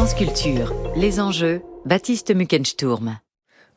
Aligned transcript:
France 0.00 0.14
les 0.96 1.20
enjeux, 1.20 1.60
Baptiste 1.84 2.34
Muckensturm. 2.34 3.18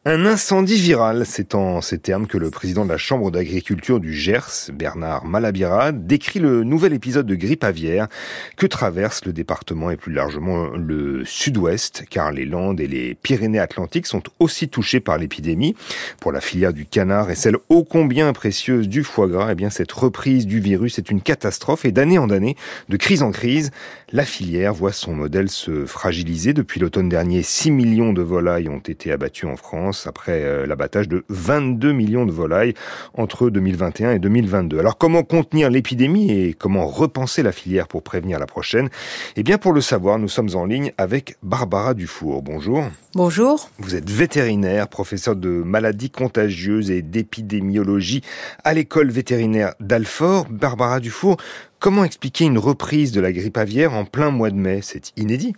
Un 0.05 0.25
incendie 0.25 0.81
viral, 0.81 1.25
c'est 1.25 1.55
en 1.55 1.79
ces 1.79 1.97
termes 1.97 2.27
que 2.27 2.37
le 2.37 2.49
président 2.49 2.83
de 2.83 2.89
la 2.89 2.97
Chambre 2.97 3.31
d'agriculture 3.31 4.01
du 4.01 4.13
Gers, 4.13 4.69
Bernard 4.73 5.23
Malabira, 5.23 5.93
décrit 5.93 6.39
le 6.39 6.65
nouvel 6.65 6.91
épisode 6.91 7.25
de 7.25 7.35
grippe 7.35 7.63
aviaire 7.63 8.09
que 8.57 8.67
traverse 8.67 9.23
le 9.23 9.31
département 9.31 9.91
et 9.91 9.95
plus 9.95 10.11
largement 10.11 10.67
le 10.71 11.23
sud-ouest, 11.23 12.03
car 12.09 12.33
les 12.33 12.43
Landes 12.43 12.81
et 12.81 12.87
les 12.87 13.15
Pyrénées-Atlantiques 13.15 14.07
sont 14.07 14.23
aussi 14.39 14.67
touchés 14.67 14.99
par 14.99 15.17
l'épidémie. 15.17 15.73
Pour 16.19 16.33
la 16.33 16.41
filière 16.41 16.73
du 16.73 16.85
canard 16.85 17.31
et 17.31 17.35
celle 17.35 17.55
ô 17.69 17.85
combien 17.85 18.33
précieuse 18.33 18.89
du 18.89 19.05
foie 19.05 19.29
gras, 19.29 19.51
eh 19.51 19.55
bien 19.55 19.69
cette 19.69 19.93
reprise 19.93 20.45
du 20.45 20.59
virus 20.59 20.99
est 20.99 21.11
une 21.11 21.21
catastrophe 21.21 21.85
et 21.85 21.93
d'année 21.93 22.17
en 22.17 22.29
année, 22.29 22.57
de 22.89 22.97
crise 22.97 23.23
en 23.23 23.31
crise, 23.31 23.71
la 24.13 24.25
filière 24.25 24.75
voit 24.75 24.91
son 24.91 25.13
modèle 25.15 25.49
se 25.49 25.87
fragiliser. 25.87 26.53
Depuis 26.53 26.79
l'automne 26.79 27.09
dernier, 27.09 27.41
6 27.41 27.71
millions 27.71 28.13
de 28.13 28.21
volailles 28.21 28.69
ont 28.69 28.77
été 28.77 29.11
abattues 29.11 29.47
en 29.47 29.55
France 29.55 30.05
après 30.05 30.43
euh, 30.43 30.67
l'abattage 30.67 31.09
de 31.09 31.25
22 31.29 31.91
millions 31.93 32.27
de 32.27 32.31
volailles 32.31 32.75
entre 33.15 33.49
2021 33.49 34.11
et 34.11 34.19
2022. 34.19 34.77
Alors 34.77 34.99
comment 34.99 35.23
contenir 35.23 35.71
l'épidémie 35.71 36.31
et 36.31 36.53
comment 36.53 36.85
repenser 36.85 37.41
la 37.41 37.51
filière 37.51 37.87
pour 37.87 38.03
prévenir 38.03 38.37
la 38.37 38.45
prochaine? 38.45 38.89
Eh 39.35 39.41
bien 39.41 39.57
pour 39.57 39.73
le 39.73 39.81
savoir, 39.81 40.19
nous 40.19 40.29
sommes 40.29 40.53
en 40.53 40.65
ligne 40.65 40.93
avec 40.99 41.35
Barbara 41.41 41.95
Dufour. 41.95 42.43
Bonjour. 42.43 42.85
Bonjour. 43.15 43.69
Vous 43.79 43.95
êtes 43.95 44.09
vétérinaire, 44.09 44.89
professeur 44.89 45.35
de 45.35 45.49
maladies 45.49 46.11
contagieuses 46.11 46.91
et 46.91 47.01
d'épidémiologie 47.01 48.21
à 48.63 48.75
l'école 48.75 49.09
vétérinaire 49.09 49.73
d'Alfort. 49.79 50.45
Barbara 50.51 50.99
Dufour, 50.99 51.37
comment 51.83 52.05
expliquer 52.05 52.45
une 52.45 52.57
reprise 52.57 53.11
de 53.11 53.19
la 53.19 53.33
grippe 53.33 53.57
aviaire 53.57 53.93
en 53.93 54.05
plein 54.05 54.31
mois 54.31 54.49
de 54.49 54.55
mai? 54.55 54.79
C'est 54.81 55.11
inédit. 55.17 55.53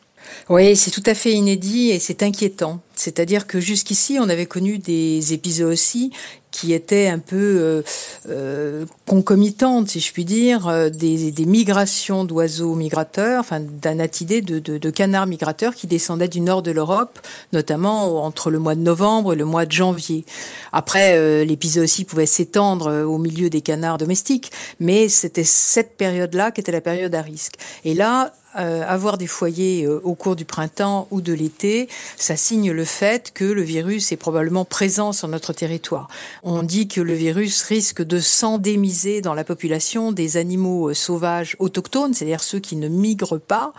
Oui, 0.50 0.76
c'est 0.76 0.90
tout 0.90 1.04
à 1.06 1.14
fait 1.14 1.32
inédit 1.32 1.92
et 1.92 2.00
c'est 2.00 2.24
inquiétant. 2.24 2.82
C'est-à-dire 2.96 3.46
que 3.46 3.60
jusqu'ici, 3.60 4.18
on 4.20 4.28
avait 4.28 4.48
connu 4.48 4.80
des 4.80 5.34
épisodes 5.34 5.72
aussi 5.72 6.12
qui 6.56 6.72
étaient 6.72 7.08
un 7.08 7.20
peu 7.20 7.36
euh, 7.36 7.82
euh, 8.30 8.86
concomitantes, 9.06 9.90
si 9.90 10.00
je 10.00 10.14
puis 10.14 10.24
dire, 10.24 10.70
euh, 10.70 10.90
des, 10.90 11.30
des, 11.30 11.46
migrations 11.46 12.24
d'oiseaux 12.24 12.76
migrateurs, 12.76 13.42
enfin 13.42 13.60
d'anatidés, 13.60 14.42
de, 14.42 14.60
de, 14.60 14.78
de, 14.78 14.90
canards 14.90 15.28
migrateurs 15.28 15.76
qui 15.76 15.86
descendaient 15.86 16.30
du 16.30 16.40
nord 16.40 16.62
de 16.62 16.72
l'Europe, 16.72 17.20
notamment 17.52 18.24
entre 18.24 18.52
le 18.52 18.60
mois 18.60 18.76
de 18.76 18.80
novembre 18.80 19.34
et 19.34 19.36
le 19.36 19.44
mois 19.44 19.66
de 19.66 19.74
janvier. 19.74 20.24
Après, 20.72 21.18
euh, 21.18 21.44
l'épisode 21.44 21.84
aussi 21.84 22.06
pouvait 22.06 22.26
s'étendre 22.26 23.04
au 23.04 23.18
milieu 23.18 23.50
des 23.50 23.62
canards 23.62 23.98
domestiques, 23.98 24.50
mais 24.80 25.10
c'était 25.10 25.44
cette 25.44 25.98
période-là 25.98 26.52
qui 26.52 26.62
était 26.62 26.72
la 26.72 26.80
période 26.80 27.14
à 27.16 27.22
risque. 27.22 27.56
Et 27.84 27.94
là, 27.94 28.28
euh, 28.28 28.45
avoir 28.56 29.18
des 29.18 29.28
foyers 29.28 29.86
euh, 29.86 30.00
au 30.04 30.16
cours 30.16 30.36
du 30.36 30.46
printemps 30.46 31.08
ou 31.12 31.22
de 31.22 31.34
l'été, 31.34 31.90
ça 32.18 32.36
signe 32.36 32.72
le 32.72 32.86
fait 32.86 33.32
que 33.34 33.46
le 33.46 33.62
virus 33.62 34.12
est 34.12 34.18
probablement 34.18 34.66
présent 34.66 35.14
sur 35.14 35.28
notre 35.28 35.54
territoire. 35.54 36.08
On 36.44 36.64
dit 36.64 36.88
que 36.88 37.02
le 37.02 37.14
virus 37.14 37.64
risque 37.64 38.02
de 38.02 38.20
s'endémiser 38.20 39.22
dans 39.22 39.34
la 39.34 39.44
population 39.44 40.12
des 40.12 40.38
animaux 40.38 40.90
euh, 40.90 40.94
sauvages 40.94 41.56
autochtones, 41.60 42.14
c'est-à-dire 42.14 42.44
ceux 42.44 42.60
qui 42.60 42.76
ne 42.76 42.88
migrent 42.88 43.40
pas 43.40 43.74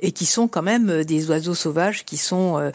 et 0.00 0.12
qui 0.12 0.26
sont 0.26 0.48
quand 0.48 0.62
même 0.62 1.04
des 1.04 1.28
oiseaux 1.30 1.54
sauvages 1.54 2.04
qui 2.04 2.16
sont 2.16 2.70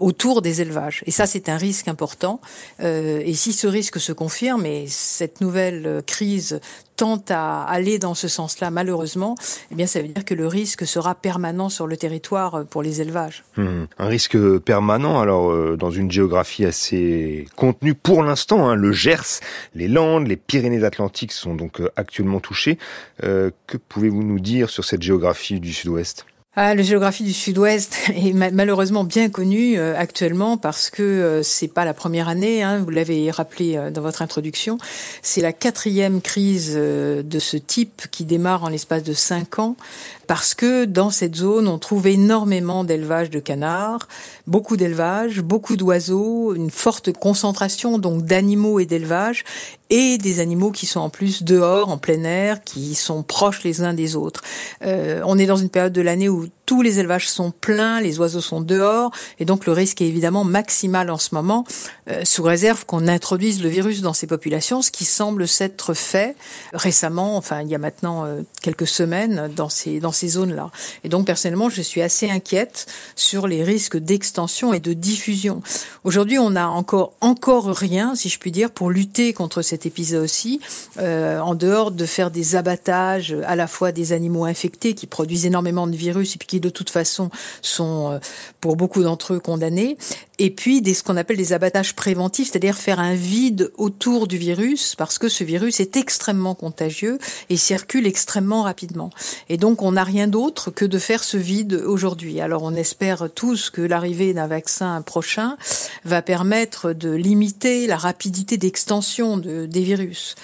autour 0.00 0.42
des 0.42 0.60
élevages. 0.60 1.02
Et 1.06 1.10
ça, 1.10 1.26
c'est 1.26 1.48
un 1.48 1.56
risque 1.56 1.88
important. 1.88 2.40
et 2.80 3.34
si 3.34 3.52
ce 3.52 3.66
risque 3.66 4.00
se 4.00 4.12
confirme, 4.12 4.66
et 4.66 4.86
cette 4.88 5.40
nouvelle 5.40 6.02
crise 6.06 6.60
tente 6.96 7.30
à 7.30 7.62
aller 7.62 7.98
dans 7.98 8.14
ce 8.14 8.28
sens-là, 8.28 8.70
malheureusement, 8.70 9.34
eh 9.70 9.74
bien, 9.74 9.86
ça 9.86 10.00
veut 10.00 10.08
dire 10.08 10.24
que 10.24 10.34
le 10.34 10.46
risque 10.46 10.86
sera 10.86 11.14
permanent 11.14 11.68
sur 11.68 11.86
le 11.86 11.96
territoire 11.96 12.54
euh, 12.54 12.64
pour 12.64 12.82
les 12.82 13.00
élevages. 13.00 13.44
Mmh. 13.56 13.84
Un 13.98 14.06
risque 14.06 14.58
permanent, 14.60 15.20
alors, 15.20 15.50
euh, 15.50 15.76
dans 15.76 15.90
une 15.90 16.10
géographie 16.10 16.64
assez 16.64 17.46
contenue 17.56 17.94
pour 17.94 18.22
l'instant, 18.22 18.68
hein, 18.68 18.74
le 18.74 18.92
Gers, 18.92 19.40
les 19.74 19.88
Landes, 19.88 20.26
les 20.26 20.36
Pyrénées-Atlantiques 20.36 21.32
sont 21.32 21.54
donc 21.54 21.80
euh, 21.80 21.90
actuellement 21.96 22.40
touchés. 22.40 22.78
Que 23.20 23.76
pouvez-vous 23.88 24.22
nous 24.22 24.40
dire 24.40 24.70
sur 24.70 24.84
cette 24.84 25.02
géographie 25.02 25.60
du 25.60 25.72
Sud-Ouest? 25.72 26.26
Ah, 26.58 26.74
la 26.74 26.82
géographie 26.82 27.22
du 27.22 27.34
Sud-Ouest 27.34 27.98
est 28.08 28.32
malheureusement 28.32 29.04
bien 29.04 29.28
connue 29.28 29.78
euh, 29.78 29.94
actuellement 29.94 30.56
parce 30.56 30.88
que 30.88 31.02
euh, 31.02 31.42
c'est 31.42 31.68
pas 31.68 31.84
la 31.84 31.92
première 31.92 32.28
année. 32.28 32.62
Hein, 32.62 32.78
vous 32.78 32.88
l'avez 32.88 33.30
rappelé 33.30 33.76
euh, 33.76 33.90
dans 33.90 34.00
votre 34.00 34.22
introduction. 34.22 34.78
C'est 35.20 35.42
la 35.42 35.52
quatrième 35.52 36.22
crise 36.22 36.74
de 36.74 37.38
ce 37.38 37.58
type 37.58 38.04
qui 38.10 38.24
démarre 38.24 38.64
en 38.64 38.70
l'espace 38.70 39.02
de 39.02 39.12
cinq 39.12 39.58
ans 39.58 39.76
parce 40.26 40.54
que 40.54 40.84
dans 40.84 41.10
cette 41.10 41.36
zone, 41.36 41.68
on 41.68 41.78
trouve 41.78 42.06
énormément 42.06 42.84
d'élevage 42.84 43.30
de 43.30 43.38
canards, 43.38 44.08
beaucoup 44.46 44.76
d'élevage, 44.76 45.40
beaucoup 45.40 45.76
d'oiseaux, 45.76 46.54
une 46.54 46.70
forte 46.70 47.12
concentration 47.12 47.98
donc 47.98 48.24
d'animaux 48.24 48.80
et 48.80 48.86
d'élevage 48.86 49.44
et 49.90 50.18
des 50.18 50.40
animaux 50.40 50.72
qui 50.72 50.86
sont 50.86 51.00
en 51.00 51.10
plus 51.10 51.44
dehors, 51.44 51.90
en 51.90 51.98
plein 51.98 52.24
air, 52.24 52.62
qui 52.64 52.94
sont 52.94 53.22
proches 53.22 53.62
les 53.62 53.82
uns 53.82 53.94
des 53.94 54.16
autres. 54.16 54.42
Euh, 54.82 55.22
on 55.24 55.38
est 55.38 55.46
dans 55.46 55.56
une 55.56 55.70
période 55.70 55.92
de 55.92 56.00
l'année 56.00 56.28
où 56.28 56.46
tous 56.66 56.82
les 56.82 56.98
élevages 56.98 57.28
sont 57.28 57.52
pleins, 57.52 58.00
les 58.00 58.18
oiseaux 58.18 58.40
sont 58.40 58.60
dehors, 58.60 59.12
et 59.38 59.44
donc 59.44 59.66
le 59.66 59.72
risque 59.72 60.02
est 60.02 60.06
évidemment 60.06 60.44
maximal 60.44 61.10
en 61.10 61.18
ce 61.18 61.34
moment, 61.34 61.64
euh, 62.10 62.24
sous 62.24 62.42
réserve 62.42 62.84
qu'on 62.84 63.08
introduise 63.08 63.62
le 63.62 63.68
virus 63.68 64.02
dans 64.02 64.12
ces 64.12 64.26
populations, 64.26 64.82
ce 64.82 64.90
qui 64.90 65.04
semble 65.04 65.46
s'être 65.46 65.94
fait 65.94 66.36
récemment, 66.72 67.36
enfin 67.36 67.62
il 67.62 67.68
y 67.68 67.74
a 67.74 67.78
maintenant 67.78 68.24
euh, 68.24 68.42
quelques 68.62 68.86
semaines 68.86 69.50
dans 69.54 69.68
ces 69.68 70.00
dans 70.00 70.12
ces 70.12 70.28
zones-là. 70.28 70.70
Et 71.04 71.08
donc 71.08 71.26
personnellement, 71.26 71.70
je 71.70 71.82
suis 71.82 72.02
assez 72.02 72.28
inquiète 72.28 72.86
sur 73.14 73.46
les 73.46 73.62
risques 73.62 73.96
d'extension 73.96 74.74
et 74.74 74.80
de 74.80 74.92
diffusion. 74.92 75.62
Aujourd'hui, 76.04 76.38
on 76.38 76.50
n'a 76.50 76.68
encore 76.68 77.14
encore 77.20 77.66
rien, 77.66 78.14
si 78.16 78.28
je 78.28 78.38
puis 78.38 78.50
dire, 78.50 78.70
pour 78.70 78.90
lutter 78.90 79.32
contre 79.32 79.62
cet 79.62 79.86
épisode 79.86 80.24
aussi, 80.24 80.60
euh, 80.98 81.38
en 81.38 81.54
dehors 81.54 81.92
de 81.92 82.06
faire 82.06 82.30
des 82.30 82.56
abattages 82.56 83.36
à 83.46 83.54
la 83.54 83.68
fois 83.68 83.92
des 83.92 84.12
animaux 84.12 84.44
infectés 84.44 84.94
qui 84.94 85.06
produisent 85.06 85.46
énormément 85.46 85.86
de 85.86 85.94
virus 85.94 86.34
et 86.34 86.38
puis 86.38 86.48
qui 86.48 86.55
de 86.60 86.68
toute 86.68 86.90
façon 86.90 87.30
sont 87.62 88.12
euh, 88.12 88.18
pour 88.60 88.76
beaucoup 88.76 89.02
d'entre 89.02 89.34
eux 89.34 89.40
condamnés, 89.40 89.96
et 90.38 90.50
puis 90.50 90.82
des, 90.82 90.94
ce 90.94 91.02
qu'on 91.02 91.16
appelle 91.16 91.36
des 91.36 91.52
abattages 91.52 91.94
préventifs, 91.94 92.50
c'est-à-dire 92.50 92.76
faire 92.76 93.00
un 93.00 93.14
vide 93.14 93.72
autour 93.76 94.26
du 94.26 94.36
virus, 94.36 94.94
parce 94.94 95.18
que 95.18 95.28
ce 95.28 95.44
virus 95.44 95.80
est 95.80 95.96
extrêmement 95.96 96.54
contagieux 96.54 97.18
et 97.48 97.56
circule 97.56 98.06
extrêmement 98.06 98.62
rapidement. 98.62 99.10
Et 99.48 99.56
donc 99.56 99.82
on 99.82 99.92
n'a 99.92 100.04
rien 100.04 100.28
d'autre 100.28 100.70
que 100.70 100.84
de 100.84 100.98
faire 100.98 101.24
ce 101.24 101.36
vide 101.36 101.82
aujourd'hui. 101.86 102.40
Alors 102.40 102.62
on 102.62 102.74
espère 102.74 103.28
tous 103.34 103.70
que 103.70 103.80
l'arrivée 103.80 104.34
d'un 104.34 104.46
vaccin 104.46 105.00
prochain 105.02 105.56
va 106.04 106.22
permettre 106.22 106.92
de 106.92 107.10
limiter 107.10 107.86
la 107.86 107.96
rapidité 107.96 108.56
d'extension 108.56 109.36
de, 109.38 109.66
des 109.66 109.82
virus. 109.82 110.34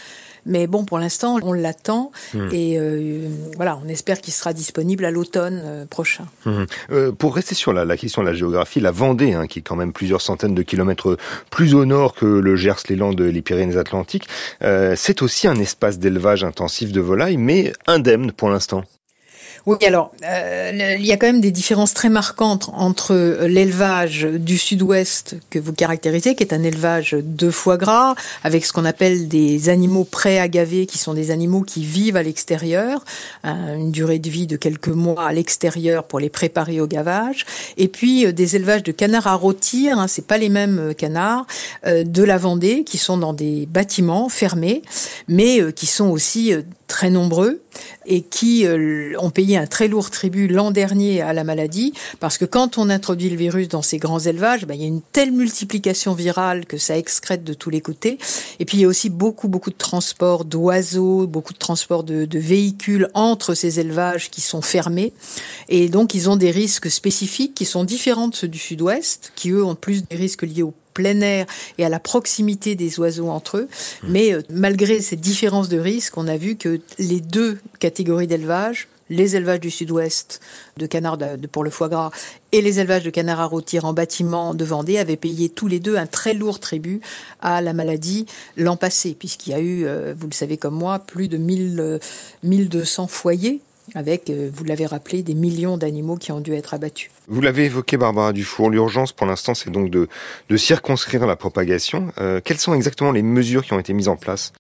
Mais 0.47 0.67
bon, 0.67 0.85
pour 0.85 0.99
l'instant, 0.99 1.39
on 1.43 1.53
l'attend 1.53 2.11
hmm. 2.35 2.49
et 2.53 2.79
euh, 2.79 3.29
voilà, 3.57 3.79
on 3.85 3.89
espère 3.89 4.21
qu'il 4.21 4.33
sera 4.33 4.53
disponible 4.53 5.05
à 5.05 5.11
l'automne 5.11 5.61
euh, 5.65 5.87
prochain. 5.87 6.27
Hmm. 6.45 6.65
Euh, 6.91 7.13
pour 7.13 7.35
rester 7.35 7.55
sur 7.55 7.73
la, 7.73 7.85
la, 7.85 7.97
question 7.97 8.23
de 8.23 8.29
la 8.29 8.35
géographie, 8.35 8.81
la 8.81 8.91
Vendée, 8.91 9.35
hein, 9.35 9.47
qui 9.47 9.61
est 9.61 9.63
quand 9.63 9.77
même 9.77 9.93
plusieurs 9.93 10.21
centaines 10.21 10.55
de 10.55 10.63
kilomètres 10.63 11.17
plus 11.51 11.75
au 11.75 11.85
nord 11.85 12.15
que 12.15 12.27
le 12.27 12.57
Gers, 12.57 12.83
les 12.89 12.97
Landes, 12.97 13.21
les 13.21 13.43
Pyrénées-Atlantiques, 13.43 14.29
euh, 14.63 14.95
c'est 14.97 15.23
aussi 15.23 15.47
un 15.47 15.57
espace 15.57 15.99
d'élevage 15.99 16.45
intensif 16.45 16.93
de 16.93 17.01
volailles, 17.01 17.37
mais 17.37 17.73
indemne 17.87 18.33
pour 18.33 18.51
l'instant. 18.51 18.85
Oui, 19.65 19.77
alors 19.87 20.11
euh, 20.25 20.97
il 20.99 21.07
y 21.07 21.13
a 21.13 21.17
quand 21.17 21.29
même 21.29 21.41
des 21.41 21.53
différences 21.53 21.95
très 21.95 22.09
marquantes 22.09 22.69
entre 22.73 23.47
l'élevage 23.47 24.25
du 24.25 24.59
sud-ouest 24.59 25.37
que 25.51 25.61
vous 25.61 25.73
caractérisez, 25.73 26.35
qui 26.35 26.43
est 26.43 26.53
un 26.53 26.65
élevage 26.65 27.17
de 27.21 27.49
foie 27.49 27.77
gras, 27.77 28.17
avec 28.43 28.65
ce 28.65 28.73
qu'on 28.73 28.85
appelle 28.85 29.29
des 29.29 29.69
animaux 29.69 30.03
pré-agavés, 30.03 30.87
qui 30.87 30.99
sont 30.99 31.15
des 31.15 31.31
animaux 31.31 31.63
qui 31.63 31.85
vivent 31.85 32.17
à 32.17 32.25
l'extérieur, 32.25 33.05
hein, 33.45 33.77
une 33.77 33.93
durée 33.93 34.19
de 34.19 34.29
vie 34.29 34.49
de 34.49 34.57
quelques 34.57 34.89
mois 34.89 35.29
à 35.29 35.33
l'extérieur 35.33 36.05
pour 36.05 36.19
les 36.19 36.31
préparer 36.31 36.81
au 36.81 36.89
gavage, 36.89 37.47
et 37.77 37.87
puis 37.87 38.27
euh, 38.27 38.33
des 38.33 38.57
élevages 38.57 38.83
de 38.83 38.91
canards 38.91 39.29
à 39.29 39.35
rôtir, 39.35 39.97
hein, 39.97 40.09
c'est 40.09 40.27
pas 40.27 40.39
les 40.39 40.49
mêmes 40.49 40.79
euh, 40.81 40.93
canards, 40.93 41.47
euh, 41.87 42.03
de 42.03 42.25
la 42.25 42.37
Vendée, 42.37 42.83
qui 42.83 42.99
sont 42.99 43.17
dans 43.17 43.33
des 43.33 43.67
bâtiments 43.67 44.29
fermés, 44.29 44.83
mais 45.29 45.61
euh, 45.61 45.71
qui 45.71 45.87
sont 45.87 46.09
aussi 46.09 46.53
très 46.89 47.11
nombreux 47.11 47.62
et 48.07 48.23
qui 48.23 48.67
euh, 48.67 49.15
ont 49.19 49.31
payé 49.31 49.57
un 49.57 49.67
très 49.67 49.89
lourd 49.89 50.11
tribut 50.11 50.49
l'an 50.49 50.71
dernier 50.71 51.21
à 51.21 51.33
la 51.33 51.45
maladie, 51.45 51.93
parce 52.21 52.39
que 52.39 52.45
quand 52.45 52.79
on 52.79 52.91
introduit 52.91 53.31
le 53.31 53.37
virus 53.37 53.69
dans 53.69 53.83
ces 53.83 53.99
grands 53.99 54.19
élevages, 54.19 54.67
ben, 54.67 54.75
il 54.75 54.81
y 54.81 54.85
a 54.85 54.89
une 54.89 55.03
telle 55.13 55.33
multiplication 55.33 56.15
virale 56.15 56.67
que 56.67 56.79
ça 56.79 56.97
excrète 56.97 57.45
de 57.45 57.55
tous 57.55 57.71
les 57.71 57.81
côtés. 57.81 58.19
Et 58.59 58.65
puis 58.65 58.79
il 58.79 58.81
y 58.81 58.85
a 58.85 58.89
aussi 58.89 59.11
beaucoup, 59.11 59.49
beaucoup 59.49 59.71
de 59.71 59.77
transports 59.77 60.45
d'oiseaux, 60.45 61.27
beaucoup 61.27 61.53
de 61.53 61.59
transports 61.59 62.05
de, 62.05 62.25
de 62.25 62.39
véhicules 62.39 63.09
entre 63.15 63.55
ces 63.55 63.81
élevages 63.81 64.31
qui 64.31 64.41
sont 64.41 64.63
fermés. 64.63 65.13
Et 65.69 65.89
donc 65.89 66.15
ils 66.15 66.29
ont 66.29 66.37
des 66.37 66.51
risques 66.51 66.91
spécifiques 66.91 67.55
qui 67.55 67.65
sont 67.65 67.85
différents 67.85 68.29
de 68.29 68.35
ceux 68.35 68.49
du 68.49 68.59
sud-ouest, 68.59 69.33
qui 69.35 69.51
eux 69.51 69.65
ont 69.65 69.75
plus 69.75 70.05
des 70.07 70.17
risques 70.17 70.43
liés 70.43 70.63
au 70.63 70.75
plein 70.93 71.21
air 71.21 71.47
et 71.79 71.85
à 71.85 71.89
la 71.89 72.01
proximité 72.01 72.75
des 72.75 72.99
oiseaux 73.01 73.29
entre 73.29 73.59
eux. 73.59 73.69
Mais 74.09 74.33
euh, 74.33 74.43
malgré 74.51 75.01
ces 75.01 75.17
différences 75.17 75.69
de 75.69 75.79
risque, 75.79 76.17
on 76.17 76.29
a 76.29 76.37
vu 76.37 76.57
que 76.57 76.81
les 76.99 77.21
deux 77.21 77.59
catégories 77.79 78.27
d'élevage, 78.27 78.89
les 79.13 79.37
élevages 79.37 79.61
du 79.61 79.71
sud-ouest 79.71 80.41
de 80.79 80.87
canards 80.87 81.19
pour 81.51 81.65
le 81.65 81.71
foie 81.71 81.89
gras 81.89 82.11
et 82.53 82.63
les 82.63 82.81
élevages 82.81 83.05
de 83.05 83.11
canards 83.11 83.41
à 83.41 83.45
rôtir 83.45 83.85
en 83.85 83.93
bâtiment 83.93 84.55
de 84.55 84.65
Vendée 84.65 84.99
avaient 84.99 85.17
payé 85.17 85.49
tous 85.49 85.69
les 85.69 85.81
deux 85.81 85.97
un 85.97 86.07
très 86.07 86.35
lourd 86.35 86.61
tribut 86.61 87.01
à 87.41 87.61
la 87.61 87.73
maladie 87.73 88.27
l'an 88.57 88.77
passé, 88.77 89.15
puisqu'il 89.19 89.51
y 89.51 89.55
a 89.55 89.61
eu, 89.61 89.85
euh, 89.85 90.15
vous 90.17 90.29
le 90.29 90.35
savez 90.35 90.57
comme 90.57 90.75
moi, 90.75 90.99
plus 90.99 91.29
de 91.29 91.37
1000, 91.37 92.01
1200 92.43 93.05
euh, 93.05 93.07
foyers 93.07 93.61
avec, 93.95 94.31
euh, 94.31 94.51
vous 94.53 94.65
l'avez 94.65 94.87
rappelé, 94.87 95.23
des 95.23 95.35
millions 95.35 95.77
d'animaux 95.77 96.17
qui 96.17 96.33
ont 96.33 96.41
dû 96.41 96.55
être 96.55 96.75
abattus. 96.75 97.11
Vous 97.29 97.41
l'avez 97.41 97.67
évoqué, 97.67 97.97
Barbara 97.97 98.33
Dufour, 98.33 98.71
l'urgence 98.71 99.13
pour 99.13 99.27
l'instant, 99.27 99.55
c'est 99.55 99.71
donc 99.71 99.91
de, 99.91 100.09
de, 100.49 100.57
circonscrire 100.57 101.27
la 101.27 101.37
propagation. 101.37 102.13
quelles 102.45 102.59
sont 102.59 102.75
exactement 102.75 103.13
les 103.13 103.23
mesures 103.23 103.65
qui 103.65 103.73
ont 103.73 103.79
été 103.79 103.93
mises 103.93 104.09
en 104.09 104.17
place? 104.17 104.53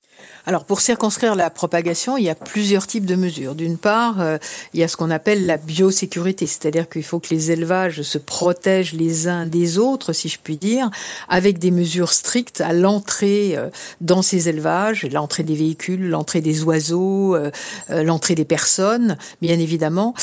Alors 0.46 0.64
pour 0.64 0.80
circonscrire 0.80 1.34
la 1.34 1.50
propagation, 1.50 2.16
il 2.16 2.24
y 2.24 2.30
a 2.30 2.34
plusieurs 2.34 2.86
types 2.86 3.06
de 3.06 3.14
mesures. 3.14 3.54
D'une 3.54 3.78
part, 3.78 4.20
euh, 4.20 4.38
il 4.74 4.80
y 4.80 4.82
a 4.82 4.88
ce 4.88 4.96
qu'on 4.96 5.10
appelle 5.10 5.46
la 5.46 5.56
biosécurité, 5.56 6.46
c'est-à-dire 6.46 6.88
qu'il 6.88 7.04
faut 7.04 7.20
que 7.20 7.28
les 7.30 7.50
élevages 7.50 8.02
se 8.02 8.18
protègent 8.18 8.94
les 8.94 9.28
uns 9.28 9.46
des 9.46 9.78
autres, 9.78 10.12
si 10.12 10.28
je 10.28 10.38
puis 10.42 10.56
dire, 10.56 10.90
avec 11.28 11.58
des 11.58 11.70
mesures 11.70 12.12
strictes 12.12 12.60
à 12.60 12.72
l'entrée 12.72 13.56
euh, 13.56 13.68
dans 14.00 14.22
ces 14.22 14.48
élevages, 14.48 15.06
l'entrée 15.12 15.44
des 15.44 15.54
véhicules, 15.54 16.08
l'entrée 16.08 16.40
des 16.40 16.62
oiseaux, 16.64 17.36
euh, 17.36 17.50
l'entrée 17.88 18.34
des 18.34 18.44
personnes, 18.44 19.16
bien 19.40 19.58
évidemment 19.58 20.14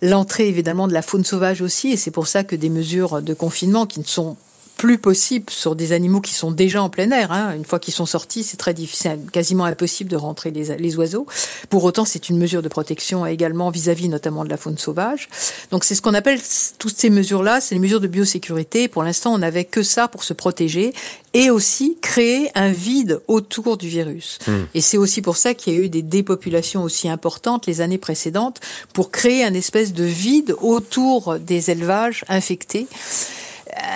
l'entrée 0.00 0.48
évidemment 0.48 0.86
de 0.86 0.92
la 0.92 1.02
faune 1.02 1.24
sauvage 1.24 1.60
aussi, 1.60 1.92
et 1.92 1.96
c'est 1.96 2.10
pour 2.10 2.26
ça 2.28 2.44
que 2.44 2.56
des 2.56 2.68
mesures 2.68 3.20
de 3.20 3.34
confinement 3.34 3.86
qui 3.86 3.98
ne 4.00 4.04
sont 4.04 4.36
plus 4.78 4.96
possible 4.96 5.50
sur 5.50 5.74
des 5.74 5.92
animaux 5.92 6.20
qui 6.20 6.32
sont 6.32 6.52
déjà 6.52 6.80
en 6.82 6.88
plein 6.88 7.10
air. 7.10 7.32
Hein. 7.32 7.52
Une 7.54 7.64
fois 7.64 7.80
qu'ils 7.80 7.92
sont 7.92 8.06
sortis, 8.06 8.44
c'est 8.44 8.56
très 8.56 8.72
difficile, 8.72 9.18
quasiment 9.32 9.64
impossible 9.64 10.08
de 10.08 10.16
rentrer 10.16 10.52
les, 10.52 10.76
les 10.76 10.96
oiseaux. 10.96 11.26
Pour 11.68 11.82
autant, 11.82 12.04
c'est 12.04 12.28
une 12.28 12.38
mesure 12.38 12.62
de 12.62 12.68
protection 12.68 13.26
également 13.26 13.70
vis-à-vis 13.70 14.08
notamment 14.08 14.44
de 14.44 14.48
la 14.48 14.56
faune 14.56 14.78
sauvage. 14.78 15.28
Donc 15.72 15.84
c'est 15.84 15.96
ce 15.96 16.00
qu'on 16.00 16.14
appelle 16.14 16.40
toutes 16.78 16.96
ces 16.96 17.10
mesures-là, 17.10 17.60
c'est 17.60 17.74
les 17.74 17.80
mesures 17.80 18.00
de 18.00 18.06
biosécurité. 18.06 18.86
Pour 18.86 19.02
l'instant, 19.02 19.34
on 19.34 19.38
n'avait 19.38 19.64
que 19.64 19.82
ça 19.82 20.06
pour 20.06 20.22
se 20.22 20.32
protéger 20.32 20.94
et 21.34 21.50
aussi 21.50 21.98
créer 22.00 22.48
un 22.54 22.70
vide 22.70 23.20
autour 23.26 23.78
du 23.78 23.88
virus. 23.88 24.38
Hmm. 24.46 24.64
Et 24.74 24.80
c'est 24.80 24.96
aussi 24.96 25.22
pour 25.22 25.36
ça 25.36 25.54
qu'il 25.54 25.74
y 25.74 25.76
a 25.76 25.80
eu 25.80 25.88
des 25.88 26.02
dépopulations 26.02 26.84
aussi 26.84 27.08
importantes 27.08 27.66
les 27.66 27.80
années 27.80 27.98
précédentes 27.98 28.60
pour 28.92 29.10
créer 29.10 29.44
un 29.44 29.54
espèce 29.54 29.92
de 29.92 30.04
vide 30.04 30.54
autour 30.62 31.38
des 31.40 31.72
élevages 31.72 32.24
infectés 32.28 32.86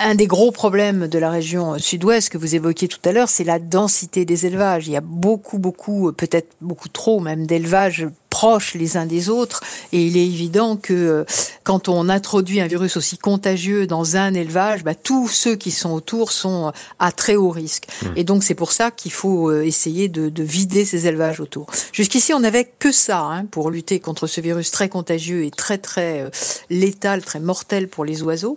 un 0.05 0.15
des 0.15 0.27
gros 0.27 0.51
problèmes 0.51 1.09
de 1.09 1.19
la 1.19 1.31
région 1.31 1.79
sud-ouest 1.79 2.29
que 2.29 2.39
vous 2.39 2.55
évoquiez 2.55 2.89
tout 2.89 3.01
à 3.05 3.13
l'heure, 3.13 3.29
c'est 3.29 3.45
la 3.45 3.59
densité 3.59 4.25
des 4.25 4.47
élevages. 4.47 4.87
Il 4.87 4.93
y 4.93 4.97
a 4.97 5.01
beaucoup, 5.01 5.59
beaucoup, 5.59 6.13
peut-être 6.13 6.49
beaucoup 6.61 6.89
trop 6.89 7.21
même 7.21 7.47
d'élevages 7.47 8.07
proches 8.33 8.75
les 8.75 8.97
uns 8.97 9.05
des 9.05 9.29
autres. 9.29 9.61
Et 9.93 10.07
il 10.07 10.17
est 10.17 10.25
évident 10.25 10.77
que 10.77 10.95
euh, 10.95 11.25
quand 11.65 11.89
on 11.91 12.09
introduit 12.09 12.61
un 12.63 12.67
virus 12.67 12.97
aussi 12.97 13.19
contagieux 13.19 13.87
dans 13.87 14.17
un 14.17 14.33
élevage, 14.33 14.85
bah, 14.85 14.95
tous 14.95 15.29
ceux 15.29 15.55
qui 15.55 15.71
sont 15.71 15.91
autour 15.91 16.33
sont 16.33 16.73
à 16.99 17.13
très 17.13 17.37
haut 17.37 17.51
risque. 17.51 17.89
Mmh. 18.03 18.07
Et 18.17 18.25
donc 18.25 18.43
c'est 18.43 18.55
pour 18.55 18.73
ça 18.73 18.91
qu'il 18.91 19.13
faut 19.13 19.51
euh, 19.51 19.63
essayer 19.65 20.09
de, 20.09 20.31
de, 20.31 20.43
vider 20.43 20.87
ces 20.87 21.07
élevages 21.07 21.41
autour. 21.41 21.67
Jusqu'ici, 21.93 22.33
on 22.33 22.41
n'avait 22.41 22.65
que 22.79 22.91
ça 22.91 23.21
hein, 23.21 23.45
pour 23.45 23.71
lutter 23.71 24.01
contre 24.01 24.27
ce 24.27 24.41
virus 24.41 24.71
très 24.71 24.89
contagieux 24.89 25.45
et 25.45 25.51
très 25.51 25.77
très 25.77 26.23
euh, 26.23 26.31
létal, 26.71 27.23
très 27.23 27.39
mortel 27.39 27.87
pour 27.87 28.07
les 28.07 28.23
oiseaux. 28.23 28.57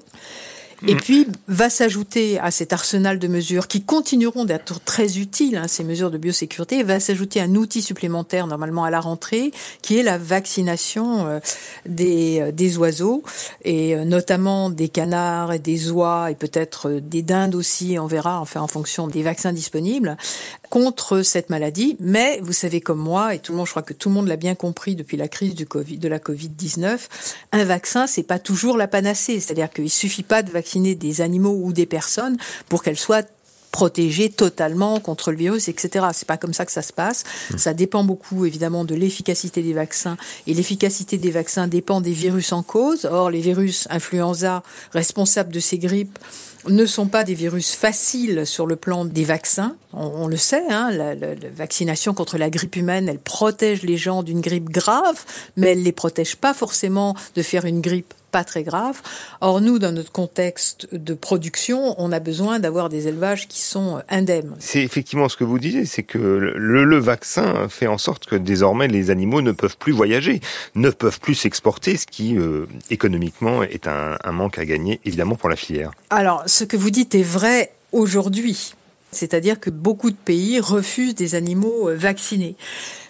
Et 0.88 0.96
mm. 0.96 0.98
puis 0.98 1.28
va 1.48 1.70
s'ajouter 1.70 2.40
à 2.40 2.52
cet 2.52 2.74
arsenal 2.74 3.20
de 3.20 3.28
mesures 3.28 3.68
qui 3.68 3.84
continueront 3.84 4.46
d'être 4.46 4.80
très 4.84 5.18
utiles, 5.18 5.58
hein, 5.58 5.68
ces 5.68 5.84
mesures 5.84 6.12
de 6.12 6.18
biosécurité, 6.18 6.84
va 6.84 7.00
s'ajouter 7.00 7.42
un 7.42 7.56
outil 7.56 7.82
supplémentaire 7.82 8.48
normalement 8.48 8.84
à 8.84 8.90
la 8.90 9.00
rentrée, 9.00 9.52
qui 9.82 9.98
est 9.98 10.04
la 10.04 10.18
vaccination 10.18 11.28
euh, 11.28 11.40
des, 11.86 12.40
euh, 12.42 12.52
des 12.52 12.78
oiseaux, 12.78 13.24
et 13.64 13.96
euh, 13.96 14.06
notamment 14.06 14.70
des 14.70 14.90
canards 14.90 15.54
et 15.54 15.60
des 15.60 15.92
oies, 15.92 16.32
et 16.32 16.36
peut-être 16.36 16.90
des 16.92 17.22
dindes 17.22 17.56
aussi, 17.56 17.98
on 18.00 18.08
verra, 18.08 18.40
enfin 18.42 18.62
en 18.62 18.68
fonction 18.68 19.08
des 19.08 19.24
vaccins 19.24 19.54
disponibles, 19.54 20.18
contre 20.70 21.22
cette 21.22 21.50
maladie. 21.50 21.98
Mais 22.00 22.40
vous 22.42 22.54
savez 22.54 22.82
comme 22.82 23.00
moi, 23.00 23.36
et 23.36 23.40
tout 23.40 23.52
le 23.52 23.58
monde, 23.58 23.68
je 23.68 23.72
crois 23.72 23.84
que 23.84 23.94
tout 23.94 24.10
le 24.10 24.16
monde 24.16 24.28
l'a 24.28 24.36
bien 24.36 24.56
compris 24.56 24.96
depuis 24.96 25.18
la 25.18 25.28
crise 25.28 25.56
du 25.56 25.66
COVID, 25.66 25.98
de 25.98 26.08
la 26.08 26.20
Covid-19, 26.20 27.00
un 27.52 27.64
vaccin, 27.64 28.08
c'est 28.08 28.24
pas 28.24 28.40
toujours 28.40 28.78
la 28.78 28.88
panacée. 28.88 29.40
C'est-à-dire 29.40 29.70
qu'il 29.70 29.90
suffit 29.90 30.24
pas 30.24 30.44
de 30.44 30.52
vacciner 30.52 30.96
des 30.96 31.22
animaux 31.22 31.60
ou 31.64 31.74
des 31.74 31.86
personnes 31.86 32.38
pour 32.70 32.84
qu'elles 32.84 32.98
soient 32.98 33.24
protégées 33.76 34.30
totalement 34.30 35.02
contre 35.02 35.32
le 35.32 35.38
virus, 35.38 35.68
etc. 35.68 36.06
C'est 36.14 36.28
pas 36.28 36.38
comme 36.38 36.54
ça 36.54 36.66
que 36.66 36.72
ça 36.72 36.82
se 36.82 36.94
passe. 36.94 37.26
Mmh. 37.26 37.58
Ça 37.58 37.74
dépend 37.74 38.06
beaucoup, 38.06 38.46
évidemment, 38.46 38.86
de 38.86 38.96
l'efficacité 38.96 39.62
des 39.62 39.74
vaccins. 39.74 40.16
Et 40.48 40.54
l'efficacité 40.54 41.18
des 41.18 41.32
vaccins 41.32 41.68
dépend 41.68 42.00
des 42.00 42.14
virus 42.14 42.54
en 42.54 42.64
cause. 42.64 43.04
Or, 43.04 43.30
les 43.30 43.42
virus 43.42 43.86
influenza 43.90 44.64
responsables 44.94 45.52
de 45.52 45.60
ces 45.60 45.78
grippes 45.78 46.18
ne 46.68 46.86
sont 46.86 47.08
pas 47.08 47.24
des 47.24 47.34
virus 47.34 47.76
faciles 47.76 48.46
sur 48.46 48.66
le 48.66 48.76
plan 48.76 49.06
des 49.06 49.24
vaccins. 49.24 49.76
On, 49.94 50.28
le 50.28 50.38
sait, 50.38 50.64
hein, 50.70 50.92
la, 50.92 51.16
vaccination 51.56 52.14
contre 52.14 52.38
la 52.38 52.50
grippe 52.50 52.76
humaine, 52.76 53.08
elle 53.08 53.20
protège 53.20 53.84
les 53.84 53.98
gens 53.98 54.24
d'une 54.24 54.42
grippe 54.42 54.70
grave, 54.70 55.24
mais 55.56 55.72
elle 55.72 55.84
les 55.84 55.92
protège 55.92 56.36
pas 56.36 56.54
forcément 56.54 57.16
de 57.36 57.42
faire 57.42 57.66
une 57.66 57.82
grippe 57.82 58.14
pas 58.36 58.44
très 58.44 58.64
grave. 58.64 59.02
Or, 59.40 59.62
nous, 59.62 59.80
dans 59.80 59.94
notre 59.94 60.12
contexte 60.12 60.94
de 60.94 61.14
production, 61.14 61.96
on 61.98 62.12
a 62.12 62.20
besoin 62.20 62.60
d'avoir 62.60 62.90
des 62.90 63.08
élevages 63.08 63.48
qui 63.48 63.62
sont 63.62 64.02
indemnes. 64.10 64.54
C'est 64.60 64.84
effectivement 64.84 65.30
ce 65.30 65.38
que 65.38 65.46
vous 65.46 65.58
disiez, 65.58 65.86
c'est 65.86 66.04
que 66.04 66.18
le, 66.18 66.84
le, 66.84 66.98
vaccin 66.98 67.70
fait 67.70 67.88
en 67.88 67.98
sorte 67.98 68.26
que 68.26 68.36
désormais 68.36 68.90
les 68.90 69.10
animaux 69.10 69.42
ne 69.42 69.54
peuvent 69.54 69.78
plus 69.78 69.94
voyager, 69.94 70.42
ne 70.76 70.90
peuvent 70.90 71.22
plus 71.22 71.36
s'exporter, 71.36 71.96
ce 71.96 72.08
qui 72.08 72.36
euh, 72.38 72.66
économiquement 72.90 73.64
est 73.64 73.88
un, 73.88 74.18
un 74.22 74.32
manque 74.34 74.60
à 74.60 74.66
gagner 74.66 75.00
évidemment 75.06 75.36
pour 75.36 75.48
la 75.48 75.56
filière. 75.56 75.92
Alors, 76.10 76.44
ce 76.46 76.66
que 76.66 76.76
vous 76.76 76.90
dites 76.90 77.16
est 77.16 77.24
vrai 77.24 77.72
aujourd'hui. 77.94 78.74
C'est-à-dire 79.12 79.62
que 79.62 79.70
beaucoup 79.70 80.12
de 80.12 80.18
pays 80.18 80.60
refusent 80.60 81.16
des 81.16 81.36
animaux 81.36 81.88
euh, 81.88 81.96
vaccinés. 81.96 82.58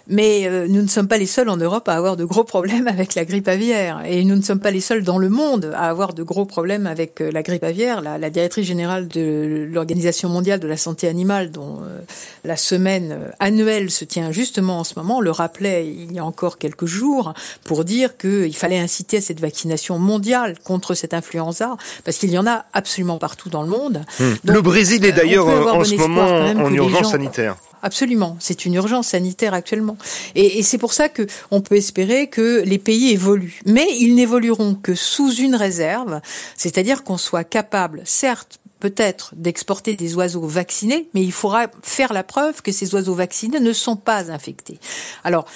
Mais 0.08 0.46
euh, 0.46 0.66
nous 0.68 0.82
ne 0.82 0.86
sommes 0.86 1.08
pas 1.08 1.18
les 1.18 1.26
seuls 1.26 1.48
en 1.48 1.56
Europe 1.56 1.88
à 1.88 1.94
avoir 1.94 2.16
de 2.16 2.24
gros 2.24 2.44
problèmes 2.44 2.86
avec 2.86 3.14
la 3.14 3.24
grippe 3.24 3.48
aviaire. 3.48 4.02
Et 4.06 4.24
nous 4.24 4.36
ne 4.36 4.42
sommes 4.42 4.60
pas 4.60 4.70
les 4.70 4.80
seuls 4.80 5.02
dans 5.02 5.18
le 5.18 5.28
monde 5.28 5.72
à 5.74 5.88
avoir 5.88 6.14
de 6.14 6.22
gros 6.22 6.44
problèmes 6.44 6.86
avec 6.86 7.20
euh, 7.20 7.30
la 7.32 7.42
grippe 7.42 7.64
aviaire. 7.64 8.00
La, 8.02 8.16
la 8.18 8.30
directrice 8.30 8.66
générale 8.66 9.08
de 9.08 9.68
l'Organisation 9.70 10.28
mondiale 10.28 10.60
de 10.60 10.68
la 10.68 10.76
santé 10.76 11.08
animale, 11.08 11.50
dont 11.50 11.80
euh, 11.82 12.00
la 12.44 12.56
semaine 12.56 13.18
annuelle 13.40 13.90
se 13.90 14.04
tient 14.04 14.30
justement 14.30 14.80
en 14.80 14.84
ce 14.84 14.94
moment, 14.96 15.20
le 15.20 15.30
rappelait 15.30 15.86
il 15.86 16.12
y 16.12 16.18
a 16.18 16.24
encore 16.24 16.58
quelques 16.58 16.86
jours 16.86 17.34
pour 17.64 17.84
dire 17.84 18.16
qu'il 18.16 18.54
fallait 18.54 18.78
inciter 18.78 19.18
à 19.18 19.20
cette 19.20 19.40
vaccination 19.40 19.98
mondiale 19.98 20.56
contre 20.62 20.94
cette 20.94 21.14
influenza, 21.14 21.76
parce 22.04 22.18
qu'il 22.18 22.30
y 22.30 22.38
en 22.38 22.46
a 22.46 22.64
absolument 22.72 23.18
partout 23.18 23.48
dans 23.48 23.62
le 23.62 23.68
monde. 23.68 24.04
Hmm. 24.20 24.34
le 24.44 24.62
Brésil 24.62 25.04
est 25.04 25.12
d'ailleurs 25.12 25.46
en 25.48 25.84
ce 25.84 25.94
moment 25.94 26.26
en 26.26 26.72
urgence 26.72 27.10
sanitaire. 27.10 27.56
Absolument, 27.86 28.36
c'est 28.40 28.64
une 28.64 28.74
urgence 28.74 29.06
sanitaire 29.06 29.54
actuellement. 29.54 29.96
Et, 30.34 30.64
c'est 30.64 30.76
pour 30.76 30.92
ça 30.92 31.08
que 31.08 31.24
on 31.52 31.60
peut 31.60 31.76
espérer 31.76 32.26
que 32.26 32.64
les 32.64 32.78
pays 32.78 33.12
évoluent. 33.12 33.60
Mais 33.64 33.86
ils 34.00 34.16
n'évolueront 34.16 34.74
que 34.74 34.96
sous 34.96 35.32
une 35.32 35.54
réserve, 35.54 36.20
c'est-à-dire 36.56 37.04
qu'on 37.04 37.16
soit 37.16 37.44
capable, 37.44 38.02
certes, 38.04 38.58
peut-être 38.80 39.34
d'exporter 39.36 39.94
des 39.94 40.16
oiseaux 40.16 40.48
vaccinés, 40.48 41.08
mais 41.14 41.22
il 41.22 41.30
faudra 41.30 41.68
faire 41.84 42.12
la 42.12 42.24
preuve 42.24 42.60
que 42.60 42.72
ces 42.72 42.92
oiseaux 42.92 43.14
vaccinés 43.14 43.60
ne 43.60 43.72
sont 43.72 43.94
pas 43.94 44.32
infectés. 44.32 44.80
Alors, 45.22 45.46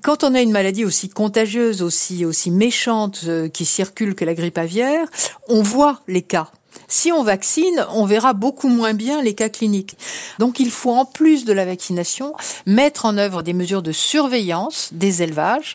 quand 0.00 0.24
on 0.24 0.34
a 0.34 0.40
une 0.40 0.52
maladie 0.52 0.86
aussi 0.86 1.10
contagieuse, 1.10 1.82
aussi 1.82 2.24
aussi 2.24 2.50
méchante 2.50 3.24
euh, 3.26 3.50
qui 3.50 3.66
circule 3.66 4.14
que 4.14 4.24
la 4.24 4.32
grippe 4.32 4.56
aviaire, 4.56 5.06
on 5.46 5.60
voit 5.60 6.00
les 6.08 6.22
cas. 6.22 6.50
Si 6.88 7.12
on 7.12 7.22
vaccine, 7.22 7.86
on 7.92 8.04
verra 8.04 8.32
beaucoup 8.32 8.68
moins 8.68 8.94
bien 8.94 9.22
les 9.22 9.34
cas 9.34 9.48
cliniques. 9.48 9.96
Donc 10.38 10.60
il 10.60 10.70
faut 10.70 10.92
en 10.92 11.04
plus 11.04 11.44
de 11.44 11.52
la 11.52 11.64
vaccination 11.64 12.34
mettre 12.66 13.04
en 13.04 13.16
œuvre 13.16 13.42
des 13.42 13.52
mesures 13.52 13.82
de 13.82 13.92
surveillance 13.92 14.90
des 14.92 15.22
élevages, 15.22 15.74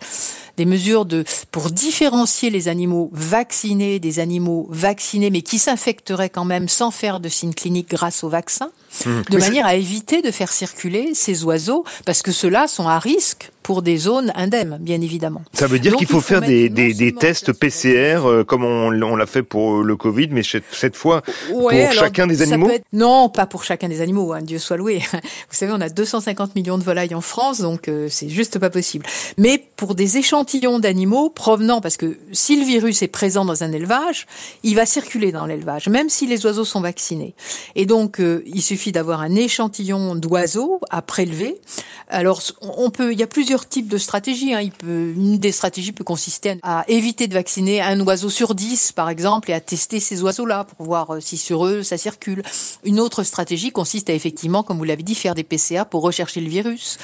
des 0.58 0.66
mesures 0.66 1.06
de 1.06 1.24
pour 1.52 1.70
différencier 1.72 2.50
les 2.50 2.68
animaux 2.68 3.10
vaccinés 3.14 4.00
des 4.00 4.20
animaux 4.20 4.68
vaccinés 4.70 5.30
mais 5.30 5.42
qui 5.42 5.60
s'infecteraient 5.60 6.30
quand 6.30 6.46
même 6.46 6.68
sans 6.68 6.92
faire 6.92 7.20
de 7.20 7.30
signes 7.30 7.54
cliniques 7.54 7.90
grâce 7.90 8.24
au 8.24 8.30
vaccin, 8.30 8.72
mmh. 9.06 9.10
de 9.30 9.38
manière 9.38 9.66
à 9.66 9.76
éviter 9.76 10.22
de 10.22 10.32
faire 10.32 10.52
circuler 10.52 11.14
ces 11.14 11.44
oiseaux 11.44 11.84
parce 12.06 12.22
que 12.22 12.32
ceux-là 12.32 12.68
sont 12.68 12.88
à 12.88 13.00
risque 13.00 13.52
pour 13.64 13.82
des 13.82 13.98
zones 13.98 14.32
indemnes, 14.36 14.78
bien 14.80 15.02
évidemment. 15.02 15.42
Ça 15.54 15.66
veut 15.66 15.80
dire 15.80 15.96
qu'il 15.96 16.06
faut, 16.06 16.22
faire 16.22 16.42
des, 16.42 16.70
des, 16.70 16.94
des 16.94 17.12
tests 17.12 17.52
PCR 17.52 18.20
euh, 18.24 18.44
comme 18.44 18.64
on, 18.64 18.92
on 19.02 19.16
l'a 19.16 19.26
fait 19.26 19.42
pour 19.42 19.82
le 19.82 19.96
Covid, 19.96 20.28
mais 20.30 20.44
cette 20.44 20.96
fois 20.96 21.24
pour 21.50 21.72
chacun 21.92 22.28
des 22.28 22.44
animaux 22.44 22.70
Non, 22.94 23.28
pas 23.28 23.48
pour 23.48 23.64
chacun 23.64 23.90
des 23.90 24.02
animaux, 24.02 24.34
hein, 24.34 24.44
Dieu 24.44 24.60
soit 24.60 24.78
loué. 24.78 25.00
Vous 25.12 25.20
savez, 25.50 25.72
on 25.76 25.82
a 25.82 25.90
250 25.90 26.56
millions 26.56 26.78
de 26.78 26.84
volailles 26.84 27.16
en 27.16 27.22
France, 27.22 27.60
donc 27.60 27.88
euh, 27.88 28.08
c'est 28.08 28.30
juste 28.30 28.60
pas 28.60 28.70
possible. 28.70 29.08
Mais 29.40 29.64
pour 29.78 29.96
des 29.96 30.18
échantillons 30.18 30.45
d'animaux 30.80 31.30
provenant, 31.30 31.82
parce 31.82 31.98
que 31.98 32.18
si 32.32 32.56
le 32.58 32.66
virus 32.66 33.02
est 33.02 33.08
présent 33.08 33.46
dans 33.46 33.64
un 33.64 33.72
élevage, 33.72 34.26
il 34.64 34.76
va 34.76 34.86
circuler 34.86 35.32
dans 35.32 35.46
l'élevage, 35.46 35.90
même 35.90 36.10
si 36.10 36.28
les 36.28 36.46
oiseaux 36.46 36.66
sont 36.66 36.82
vaccinés. 36.82 37.36
Et 37.76 37.86
donc, 37.86 38.20
euh, 38.20 38.44
il 38.46 38.62
suffit 38.62 38.92
d'avoir 38.92 39.22
un 39.22 39.36
échantillon 39.36 40.16
d'oiseaux 40.16 40.80
à 40.90 41.02
prélever. 41.02 41.60
Alors, 42.08 42.42
on 42.62 42.90
peut, 42.92 43.12
il 43.12 43.20
y 43.20 43.24
a 43.24 43.28
plusieurs 43.28 43.68
types 43.68 43.88
de 43.88 43.98
stratégies. 43.98 44.54
Hein. 44.54 44.62
Il 44.62 44.72
peut, 44.72 45.14
une 45.16 45.38
des 45.38 45.52
stratégies 45.52 45.92
peut 45.92 46.04
consister 46.04 46.58
à 46.62 46.86
éviter 46.88 47.28
de 47.28 47.34
vacciner 47.34 47.82
un 47.82 48.00
oiseau 48.02 48.30
sur 48.30 48.54
dix, 48.56 48.92
par 48.92 49.10
exemple, 49.10 49.50
et 49.52 49.54
à 49.54 49.60
tester 49.60 50.00
ces 50.00 50.22
oiseaux-là 50.22 50.66
pour 50.66 50.86
voir 50.86 51.16
euh, 51.16 51.20
si 51.20 51.38
sur 51.38 51.66
eux 51.66 51.84
ça 51.84 51.98
circule. 51.98 52.44
Une 52.84 53.00
autre 53.00 53.24
stratégie 53.24 53.72
consiste 53.72 54.10
à 54.10 54.14
effectivement, 54.14 54.64
comme 54.64 54.78
vous 54.78 54.84
l'avez 54.84 55.04
dit, 55.04 55.16
faire 55.16 55.36
des 55.36 55.44
PCA 55.44 55.86
pour 55.86 56.02
rechercher 56.02 56.42
le 56.42 56.50
virus. 56.50 56.98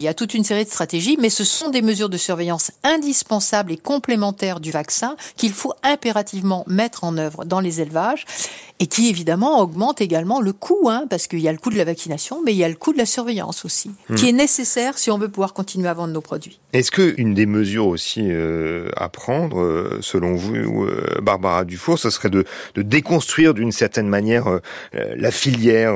Il 0.00 0.04
y 0.04 0.08
a 0.08 0.14
toute 0.14 0.34
une 0.34 0.44
série 0.44 0.64
de 0.64 0.70
stratégies, 0.70 1.16
mais 1.20 1.30
ce 1.30 1.44
sont 1.44 1.70
des 1.70 1.82
mesures 1.82 2.08
de 2.08 2.16
surveillance 2.16 2.70
indispensables 2.84 3.72
et 3.72 3.76
complémentaires 3.76 4.60
du 4.60 4.70
vaccin 4.70 5.16
qu'il 5.36 5.52
faut 5.52 5.72
impérativement 5.82 6.64
mettre 6.68 7.04
en 7.04 7.16
œuvre 7.16 7.44
dans 7.44 7.60
les 7.60 7.80
élevages 7.80 8.24
et 8.80 8.86
qui 8.86 9.08
évidemment 9.08 9.60
augmente 9.60 10.00
également 10.00 10.40
le 10.40 10.52
coût, 10.52 10.88
hein, 10.90 11.06
parce 11.08 11.28
qu'il 11.28 11.38
y 11.38 11.48
a 11.48 11.52
le 11.52 11.58
coût 11.58 11.70
de 11.70 11.76
la 11.76 11.84
vaccination, 11.84 12.42
mais 12.44 12.52
il 12.52 12.56
y 12.56 12.64
a 12.64 12.68
le 12.68 12.74
coût 12.74 12.92
de 12.92 12.98
la 12.98 13.06
surveillance 13.06 13.64
aussi, 13.64 13.92
hmm. 14.10 14.14
qui 14.16 14.28
est 14.28 14.32
nécessaire 14.32 14.98
si 14.98 15.10
on 15.10 15.18
veut 15.18 15.28
pouvoir 15.28 15.54
continuer 15.54 15.88
à 15.88 15.94
vendre 15.94 16.12
nos 16.12 16.20
produits. 16.20 16.60
Est-ce 16.72 16.90
que 16.90 17.14
une 17.16 17.34
des 17.34 17.46
mesures 17.46 17.86
aussi 17.86 18.22
euh, 18.24 18.88
à 18.96 19.08
prendre, 19.08 19.60
euh, 19.60 19.98
selon 20.00 20.34
vous, 20.34 20.54
euh, 20.56 21.20
Barbara 21.22 21.64
Dufour, 21.64 22.00
ce 22.00 22.10
serait 22.10 22.30
de, 22.30 22.44
de 22.74 22.82
déconstruire 22.82 23.54
d'une 23.54 23.72
certaine 23.72 24.08
manière 24.08 24.60
la 24.92 25.30
filière 25.30 25.94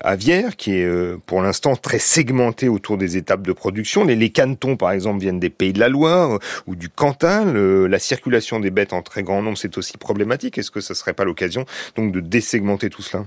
aviaire, 0.00 0.56
qui 0.56 0.74
est 0.74 1.16
pour 1.26 1.42
l'instant 1.42 1.76
très 1.76 1.98
segmentée 1.98 2.68
autour 2.68 2.98
des 2.98 3.16
étapes 3.16 3.42
de 3.42 3.52
production? 3.52 4.04
Les, 4.04 4.16
les 4.16 4.30
cantons, 4.30 4.76
par 4.76 4.92
exemple, 4.92 5.20
viennent 5.20 5.40
des 5.40 5.50
pays 5.50 5.72
de 5.72 5.80
la 5.80 5.88
Loire 5.88 6.03
ou 6.66 6.76
du 6.76 6.88
Cantal. 6.88 7.56
la 7.56 7.98
circulation 7.98 8.60
des 8.60 8.70
bêtes 8.70 8.92
en 8.92 9.02
très 9.02 9.22
grand 9.22 9.42
nombre, 9.42 9.58
c'est 9.58 9.78
aussi 9.78 9.96
problématique. 9.98 10.58
Est-ce 10.58 10.70
que 10.70 10.80
ce 10.80 10.94
serait 10.94 11.14
pas 11.14 11.24
l'occasion 11.24 11.64
donc 11.96 12.12
de 12.12 12.20
désegmenter 12.20 12.90
tout 12.90 13.02
cela? 13.02 13.24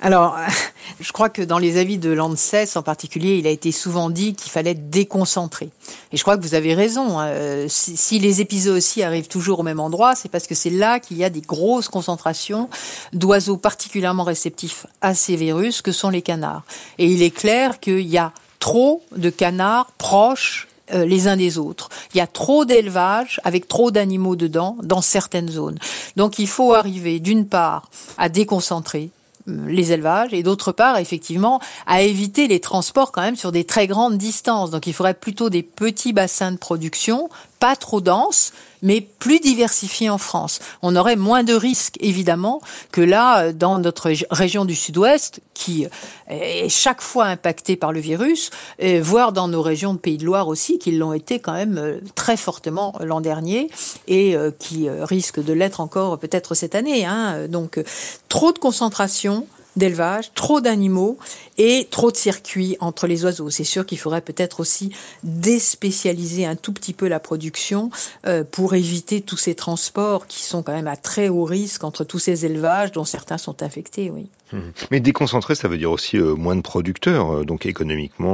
Alors, 0.00 0.36
je 1.00 1.12
crois 1.12 1.28
que 1.28 1.42
dans 1.42 1.58
les 1.58 1.78
avis 1.78 1.98
de 1.98 2.10
l'ANSES 2.10 2.76
en 2.76 2.82
particulier, 2.82 3.36
il 3.36 3.46
a 3.46 3.50
été 3.50 3.72
souvent 3.72 4.10
dit 4.10 4.34
qu'il 4.34 4.50
fallait 4.50 4.74
déconcentrer. 4.74 5.70
Et 6.12 6.16
je 6.16 6.22
crois 6.22 6.36
que 6.36 6.42
vous 6.42 6.54
avez 6.54 6.74
raison. 6.74 7.18
Hein. 7.18 7.66
Si, 7.68 8.18
les 8.18 8.40
épisodes 8.40 8.76
aussi 8.76 9.02
arrivent 9.02 9.28
toujours 9.28 9.60
au 9.60 9.62
même 9.62 9.80
endroit, 9.80 10.14
c'est 10.14 10.28
parce 10.28 10.46
que 10.46 10.54
c'est 10.54 10.70
là 10.70 11.00
qu'il 11.00 11.16
y 11.16 11.24
a 11.24 11.30
des 11.30 11.40
grosses 11.40 11.88
concentrations 11.88 12.68
d'oiseaux 13.12 13.56
particulièrement 13.56 14.24
réceptifs 14.24 14.86
à 15.00 15.14
ces 15.14 15.36
virus 15.36 15.82
que 15.82 15.92
sont 15.92 16.10
les 16.10 16.22
canards. 16.22 16.64
Et 16.98 17.06
il 17.06 17.22
est 17.22 17.30
clair 17.30 17.80
qu'il 17.80 18.06
y 18.06 18.18
a 18.18 18.32
trop 18.58 19.02
de 19.16 19.30
canards 19.30 19.92
proches 19.92 20.68
euh, 20.92 21.04
les 21.04 21.28
uns 21.28 21.36
des 21.36 21.58
autres. 21.58 21.88
Il 22.14 22.18
y 22.18 22.20
a 22.20 22.26
trop 22.26 22.64
d'élevage 22.64 23.40
avec 23.44 23.66
trop 23.68 23.90
d'animaux 23.90 24.36
dedans 24.36 24.76
dans 24.82 25.00
certaines 25.00 25.48
zones. 25.48 25.78
Donc 26.16 26.38
il 26.38 26.46
faut 26.46 26.74
arriver 26.74 27.18
d'une 27.18 27.46
part 27.46 27.90
à 28.18 28.28
déconcentrer 28.28 29.10
euh, 29.48 29.66
les 29.66 29.92
élevages 29.92 30.32
et 30.32 30.42
d'autre 30.42 30.72
part 30.72 30.98
effectivement 30.98 31.60
à 31.86 32.02
éviter 32.02 32.48
les 32.48 32.60
transports 32.60 33.12
quand 33.12 33.22
même 33.22 33.36
sur 33.36 33.52
des 33.52 33.64
très 33.64 33.86
grandes 33.86 34.16
distances. 34.16 34.70
Donc 34.70 34.86
il 34.86 34.92
faudrait 34.92 35.14
plutôt 35.14 35.50
des 35.50 35.62
petits 35.62 36.12
bassins 36.12 36.52
de 36.52 36.56
production 36.56 37.28
pas 37.66 37.74
trop 37.74 38.00
dense, 38.00 38.52
mais 38.80 39.00
plus 39.00 39.40
diversifié 39.40 40.08
en 40.08 40.18
France. 40.18 40.60
On 40.82 40.94
aurait 40.94 41.16
moins 41.16 41.42
de 41.42 41.52
risques, 41.52 41.96
évidemment, 41.98 42.60
que 42.92 43.00
là, 43.00 43.52
dans 43.52 43.80
notre 43.80 44.12
région 44.30 44.64
du 44.64 44.76
Sud-Ouest, 44.76 45.40
qui 45.52 45.84
est 46.28 46.68
chaque 46.68 47.00
fois 47.00 47.24
impactée 47.24 47.74
par 47.74 47.90
le 47.90 47.98
virus, 47.98 48.50
et 48.78 49.00
voire 49.00 49.32
dans 49.32 49.48
nos 49.48 49.62
régions 49.62 49.94
de 49.94 49.98
Pays 49.98 50.16
de 50.16 50.24
Loire 50.24 50.46
aussi, 50.46 50.78
qui 50.78 50.92
l'ont 50.92 51.12
été 51.12 51.40
quand 51.40 51.54
même 51.54 51.76
euh, 51.76 51.98
très 52.14 52.36
fortement 52.36 52.94
l'an 53.00 53.20
dernier, 53.20 53.68
et 54.06 54.36
euh, 54.36 54.52
qui 54.56 54.88
euh, 54.88 55.04
risquent 55.04 55.42
de 55.42 55.52
l'être 55.52 55.80
encore 55.80 56.20
peut-être 56.20 56.54
cette 56.54 56.76
année. 56.76 57.04
Hein. 57.04 57.48
Donc, 57.48 57.82
trop 58.28 58.52
de 58.52 58.60
concentration, 58.60 59.44
d'élevage, 59.76 60.32
trop 60.34 60.60
d'animaux 60.60 61.18
et 61.58 61.86
trop 61.90 62.10
de 62.10 62.16
circuits 62.16 62.76
entre 62.80 63.06
les 63.06 63.24
oiseaux. 63.24 63.50
C'est 63.50 63.64
sûr 63.64 63.86
qu'il 63.86 63.98
faudrait 63.98 64.22
peut-être 64.22 64.60
aussi 64.60 64.92
déspécialiser 65.22 66.46
un 66.46 66.56
tout 66.56 66.72
petit 66.72 66.92
peu 66.92 67.08
la 67.08 67.20
production 67.20 67.90
euh, 68.26 68.42
pour 68.44 68.74
éviter 68.74 69.20
tous 69.20 69.36
ces 69.36 69.54
transports 69.54 70.26
qui 70.26 70.42
sont 70.42 70.62
quand 70.62 70.72
même 70.72 70.88
à 70.88 70.96
très 70.96 71.28
haut 71.28 71.44
risque 71.44 71.84
entre 71.84 72.04
tous 72.04 72.18
ces 72.18 72.46
élevages 72.46 72.92
dont 72.92 73.04
certains 73.04 73.38
sont 73.38 73.62
infectés, 73.62 74.10
oui. 74.10 74.28
Mmh. 74.52 74.58
Mais 74.90 75.00
déconcentrer, 75.00 75.54
ça 75.54 75.68
veut 75.68 75.78
dire 75.78 75.90
aussi 75.90 76.16
euh, 76.16 76.34
moins 76.34 76.56
de 76.56 76.62
producteurs, 76.62 77.30
euh, 77.32 77.44
donc 77.44 77.66
économiquement 77.66 78.26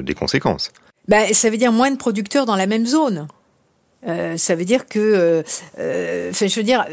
des 0.00 0.14
conséquences. 0.14 0.70
Ben, 1.08 1.32
ça 1.32 1.50
veut 1.50 1.56
dire 1.56 1.72
moins 1.72 1.90
de 1.90 1.96
producteurs 1.96 2.46
dans 2.46 2.56
la 2.56 2.66
même 2.66 2.86
zone. 2.86 3.26
ça 4.04 4.54
veut 4.54 4.64
dire 4.64 4.86
que, 4.86 5.44
je 5.76 6.54
veux 6.56 6.62
dire, 6.62 6.86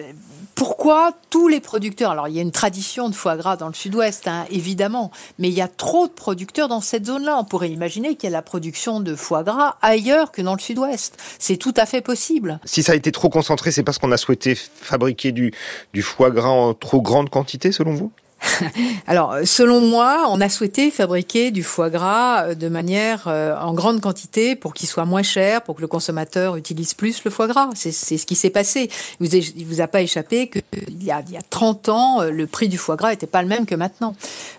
pourquoi 0.61 1.13
tous 1.31 1.47
les 1.47 1.59
producteurs, 1.59 2.11
alors 2.11 2.27
il 2.27 2.35
y 2.35 2.37
a 2.37 2.43
une 2.43 2.51
tradition 2.51 3.09
de 3.09 3.15
foie 3.15 3.35
gras 3.35 3.57
dans 3.57 3.67
le 3.67 3.73
sud-ouest, 3.73 4.27
hein, 4.27 4.45
évidemment, 4.51 5.09
mais 5.39 5.47
il 5.47 5.55
y 5.55 5.61
a 5.61 5.67
trop 5.67 6.05
de 6.05 6.11
producteurs 6.11 6.67
dans 6.67 6.81
cette 6.81 7.07
zone-là. 7.07 7.35
On 7.39 7.45
pourrait 7.45 7.71
imaginer 7.71 8.13
qu'il 8.13 8.29
y 8.29 8.31
a 8.31 8.37
la 8.37 8.43
production 8.43 8.99
de 8.99 9.15
foie 9.15 9.41
gras 9.41 9.77
ailleurs 9.81 10.31
que 10.31 10.43
dans 10.43 10.53
le 10.53 10.59
sud-ouest. 10.59 11.17
C'est 11.39 11.57
tout 11.57 11.73
à 11.77 11.87
fait 11.87 12.01
possible. 12.01 12.59
Si 12.63 12.83
ça 12.83 12.91
a 12.91 12.95
été 12.95 13.11
trop 13.11 13.29
concentré, 13.29 13.71
c'est 13.71 13.81
parce 13.81 13.97
qu'on 13.97 14.11
a 14.11 14.17
souhaité 14.17 14.53
fabriquer 14.53 15.31
du, 15.31 15.51
du 15.93 16.03
foie 16.03 16.29
gras 16.29 16.49
en 16.49 16.75
trop 16.75 17.01
grande 17.01 17.31
quantité, 17.31 17.71
selon 17.71 17.95
vous? 17.95 18.11
Alors, 19.07 19.35
selon 19.45 19.81
moi, 19.81 20.25
on 20.29 20.41
a 20.41 20.49
souhaité 20.49 20.91
fabriquer 20.91 21.51
du 21.51 21.63
foie 21.63 21.89
gras 21.89 22.45
euh, 22.45 22.55
de 22.55 22.69
manière 22.69 23.27
euh, 23.27 23.55
en 23.57 23.73
grande 23.73 24.01
quantité 24.01 24.55
pour 24.55 24.73
qu'il 24.73 24.87
soit 24.87 25.05
moins 25.05 25.23
cher, 25.23 25.61
pour 25.61 25.75
que 25.75 25.81
le 25.81 25.87
consommateur 25.87 26.55
utilise 26.55 26.93
plus 26.93 27.23
le 27.23 27.31
foie 27.31 27.47
gras. 27.47 27.69
C'est 27.75 27.91
ce 27.91 28.25
qui 28.25 28.35
s'est 28.35 28.49
passé. 28.49 28.89
Il 29.19 29.27
vous, 29.27 29.65
vous 29.67 29.81
a 29.81 29.87
pas 29.87 30.01
échappé 30.01 30.49
qu'il 30.49 31.03
y 31.03 31.11
a, 31.11 31.23
il 31.27 31.33
y 31.33 31.37
a 31.37 31.41
30 31.49 31.89
ans, 31.89 32.21
euh, 32.21 32.31
le 32.31 32.47
prix 32.47 32.67
du 32.67 32.77
foie 32.77 32.95
gras 32.95 33.13
était 33.13 33.27
pas 33.27 33.41
le 33.41 33.47
même 33.47 33.65
que 33.65 33.75
maintenant. 33.75 34.15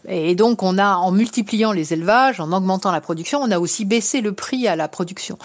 Et 0.08 0.34
donc, 0.34 0.62
on 0.62 0.78
a, 0.78 0.94
en 0.96 1.10
multipliant 1.10 1.72
les 1.72 1.92
élevages, 1.92 2.40
en 2.40 2.52
augmentant 2.52 2.92
la 2.92 3.00
production, 3.00 3.40
on 3.42 3.50
a 3.50 3.58
aussi 3.58 3.84
baissé 3.84 4.20
le 4.20 4.32
prix 4.32 4.68
à 4.68 4.76
la 4.76 4.88
production. 4.88 5.38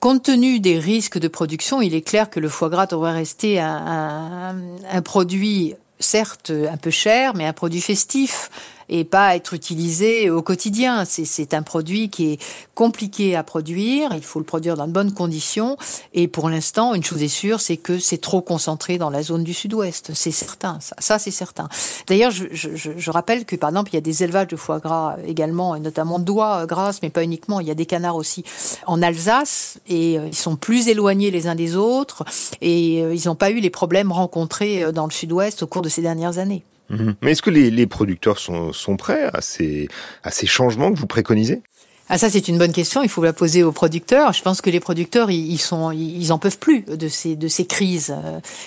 Compte 0.00 0.22
tenu 0.22 0.60
des 0.60 0.78
risques 0.78 1.18
de 1.18 1.26
production, 1.26 1.82
il 1.82 1.92
est 1.92 2.02
clair 2.02 2.30
que 2.30 2.38
le 2.38 2.48
foie 2.48 2.68
gras 2.68 2.86
devrait 2.86 3.12
rester 3.12 3.58
un, 3.58 3.66
un, 3.66 4.56
un 4.92 5.02
produit 5.02 5.74
certes 6.00 6.50
un 6.50 6.76
peu 6.76 6.90
cher, 6.90 7.34
mais 7.34 7.46
un 7.46 7.52
produit 7.52 7.80
festif 7.80 8.50
et 8.88 9.04
pas 9.04 9.36
être 9.36 9.54
utilisé 9.54 10.30
au 10.30 10.42
quotidien. 10.42 11.04
C'est 11.04 11.54
un 11.54 11.62
produit 11.62 12.10
qui 12.10 12.32
est 12.32 12.38
compliqué 12.74 13.34
à 13.34 13.42
produire, 13.42 14.10
il 14.14 14.22
faut 14.22 14.38
le 14.38 14.44
produire 14.44 14.76
dans 14.76 14.86
de 14.86 14.92
bonnes 14.92 15.12
conditions, 15.12 15.76
et 16.14 16.28
pour 16.28 16.48
l'instant, 16.48 16.94
une 16.94 17.02
chose 17.02 17.22
est 17.22 17.28
sûre, 17.28 17.60
c'est 17.60 17.76
que 17.76 17.98
c'est 17.98 18.18
trop 18.18 18.40
concentré 18.40 18.98
dans 18.98 19.10
la 19.10 19.22
zone 19.22 19.42
du 19.42 19.52
sud-ouest, 19.52 20.12
c'est 20.14 20.30
certain, 20.30 20.78
ça, 20.80 21.18
c'est 21.18 21.32
certain. 21.32 21.68
D'ailleurs, 22.06 22.30
je, 22.30 22.44
je, 22.52 22.70
je, 22.74 23.10
rappelle 23.10 23.44
que 23.44 23.56
par 23.56 23.70
exemple, 23.70 23.90
il 23.92 23.94
y 23.94 23.98
a 23.98 24.02
des 24.02 24.22
élevages 24.22 24.46
de 24.46 24.56
foie 24.56 24.78
gras 24.78 25.16
également, 25.26 25.74
et 25.74 25.80
notamment 25.80 26.18
d'oies 26.18 26.66
grasses, 26.66 27.02
mais 27.02 27.10
pas 27.10 27.24
uniquement, 27.24 27.58
il 27.58 27.66
y 27.66 27.70
a 27.72 27.74
des 27.74 27.86
canards 27.86 28.16
aussi 28.16 28.44
en 28.86 29.02
Alsace, 29.02 29.78
et 29.88 30.18
euh, 30.18 30.28
ils 30.28 30.36
sont 30.36 30.54
plus 30.54 30.88
éloignés 30.88 31.32
les 31.32 31.48
uns 31.48 31.56
des 31.56 31.74
autres, 31.74 32.24
et 32.60 33.02
euh, 33.02 33.14
ils 33.14 33.26
n'ont 33.26 33.34
pas 33.34 33.50
eu 33.50 33.58
les 33.58 33.70
problèmes 33.70 34.12
rencontrés 34.12 34.84
euh, 34.84 34.92
dans 34.92 35.06
le 35.06 35.12
sud-ouest 35.12 35.62
au 35.62 35.66
cours 35.66 35.82
de 35.82 35.88
ces 35.88 36.02
dernières 36.02 36.38
années. 36.38 36.64
Mhm. 36.90 37.14
Mais 37.22 37.32
est-ce 37.32 37.42
que 37.42 37.50
les, 37.50 37.70
les 37.70 37.86
producteurs 37.86 38.38
sont, 38.38 38.72
sont, 38.72 38.96
prêts 38.96 39.30
à 39.32 39.40
ces, 39.40 39.88
à 40.22 40.30
ces 40.30 40.46
changements 40.46 40.92
que 40.92 40.98
vous 40.98 41.06
préconisez? 41.06 41.62
Ah 42.10 42.16
ça 42.16 42.30
c'est 42.30 42.48
une 42.48 42.56
bonne 42.56 42.72
question, 42.72 43.02
il 43.02 43.10
faut 43.10 43.22
la 43.22 43.34
poser 43.34 43.62
aux 43.62 43.72
producteurs. 43.72 44.32
Je 44.32 44.42
pense 44.42 44.62
que 44.62 44.70
les 44.70 44.80
producteurs 44.80 45.30
ils, 45.30 45.58
sont 45.58 45.90
ils 45.90 46.32
en 46.32 46.38
peuvent 46.38 46.58
plus 46.58 46.82
de 46.82 47.06
ces 47.06 47.36
de 47.36 47.48
ces 47.48 47.66
crises 47.66 48.14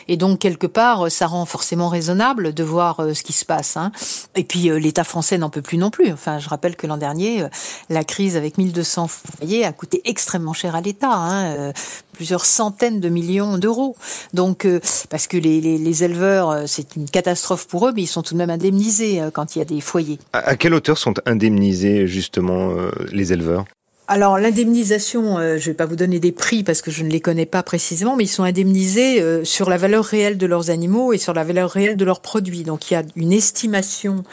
et 0.08 0.16
donc 0.16 0.38
quelque 0.38 0.68
part 0.68 1.10
ça 1.10 1.26
rend 1.26 1.46
forcément 1.46 1.90
raisonnable 1.90 2.54
de 2.54 2.64
voir 2.64 3.00
euh, 3.00 3.16
ce 3.16 3.24
qui 3.24 3.34
se 3.34 3.44
passe. 3.44 3.78
Hein. 3.78 3.92
Et 4.36 4.44
puis 4.44 4.70
euh, 4.70 4.78
l'État 4.78 5.04
français 5.04 5.40
n'en 5.40 5.50
peut 5.50 5.64
plus 5.64 5.80
non 5.80 5.90
plus. 5.90 6.12
Enfin 6.12 6.38
je 6.38 6.50
rappelle 6.50 6.76
que 6.76 6.86
l'an 6.86 6.98
dernier 6.98 7.42
euh, 7.42 7.48
la 7.90 8.04
crise 8.04 8.38
avec 8.38 8.60
1200 8.60 9.08
foyers 9.08 9.66
a 9.66 9.72
coûté 9.74 10.02
extrêmement 10.06 10.54
cher 10.54 10.76
à 10.76 10.82
l'État, 10.82 11.12
hein, 11.12 11.74
plusieurs 12.22 12.46
centaines 12.46 13.00
de 13.00 13.10
millions 13.10 13.58
d'euros. 13.58 13.96
Donc 14.36 14.68
parce 15.10 15.26
que 15.26 15.38
les, 15.38 16.04
éleveurs 16.04 16.68
c'est 16.68 16.96
une 16.96 17.10
catastrophe 17.10 17.68
pour 17.68 17.88
eux, 17.88 17.94
mais 17.96 18.04
ils 18.04 18.08
sont 18.08 18.22
tout 18.22 18.36
de 18.36 18.38
même 18.38 18.52
indemnisés 18.52 19.20
quand 19.34 19.56
il 19.56 19.60
y 19.60 19.62
a 19.64 19.66
des 19.66 19.82
foyers. 19.82 20.20
À 20.34 20.56
quelle 20.56 20.76
hauteur 20.76 21.00
sont 21.00 21.16
indemnisés 21.26 22.06
justement 22.06 22.76
les 23.12 23.34
éleveurs? 23.34 23.66
Alors 24.12 24.38
l'indemnisation, 24.38 25.38
euh, 25.38 25.58
je 25.58 25.62
ne 25.62 25.66
vais 25.68 25.74
pas 25.74 25.86
vous 25.86 25.96
donner 25.96 26.20
des 26.20 26.34
prix 26.34 26.66
parce 26.66 26.82
que 26.82 26.92
je 26.92 27.06
ne 27.06 27.10
les 27.10 27.22
connais 27.22 27.46
pas 27.46 27.64
précisément, 27.64 28.18
mais 28.18 28.26
ils 28.26 28.28
sont 28.28 28.44
indemnisés 28.44 29.22
euh, 29.22 29.46
sur 29.46 29.70
la 29.70 29.78
valeur 29.78 30.04
réelle 30.04 30.38
de 30.38 30.46
leurs 30.46 30.70
animaux 30.70 31.14
et 31.14 31.18
sur 31.18 31.34
la 31.34 31.46
valeur 31.46 31.70
réelle 31.70 31.96
de 31.96 32.04
leurs 32.04 32.20
produits. 32.20 32.64
Donc 32.64 32.92
il 32.92 32.96
y 32.96 32.98
a 32.98 33.04
une 33.16 33.32
estimation 33.32 34.26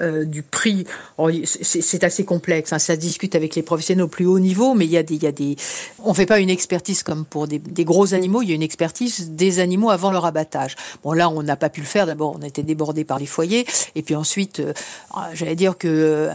euh, 0.00 0.24
du 0.24 0.42
prix. 0.42 0.86
C'est 1.60 2.02
assez 2.02 2.24
complexe, 2.24 2.72
hein, 2.72 2.78
ça 2.78 2.96
discute 2.96 3.34
avec 3.34 3.54
les 3.56 3.62
professionnels 3.62 4.04
au 4.04 4.08
plus 4.08 4.24
haut 4.24 4.38
niveau, 4.38 4.72
mais 4.72 4.86
il 4.86 4.90
y 4.90 4.96
a 4.96 5.02
des, 5.02 5.16
il 5.16 5.22
y 5.22 5.26
a 5.26 5.32
des, 5.32 5.56
on 6.02 6.14
fait 6.14 6.24
pas 6.24 6.40
une 6.40 6.48
expertise 6.48 7.02
comme 7.02 7.26
pour 7.26 7.46
des, 7.46 7.60
gros 7.84 8.14
animaux. 8.14 8.40
Il 8.40 8.48
y 8.48 8.52
a 8.52 8.54
une 8.54 8.62
expertise 8.62 9.32
des 9.32 9.58
animaux 9.58 9.90
avant 9.90 10.10
leur 10.10 10.24
abattage. 10.24 10.76
Bon 11.04 11.12
là, 11.12 11.28
on 11.28 11.42
n'a 11.42 11.56
pas 11.56 11.68
pu 11.68 11.82
le 11.82 11.86
faire. 11.86 12.06
D'abord, 12.06 12.38
on 12.40 12.46
été 12.46 12.62
débordé 12.62 13.04
par 13.04 13.18
les 13.18 13.26
foyers, 13.26 13.66
et 13.96 14.00
puis 14.00 14.14
ensuite, 14.14 14.62
j'allais 15.34 15.56
dire 15.56 15.76
que 15.76 16.30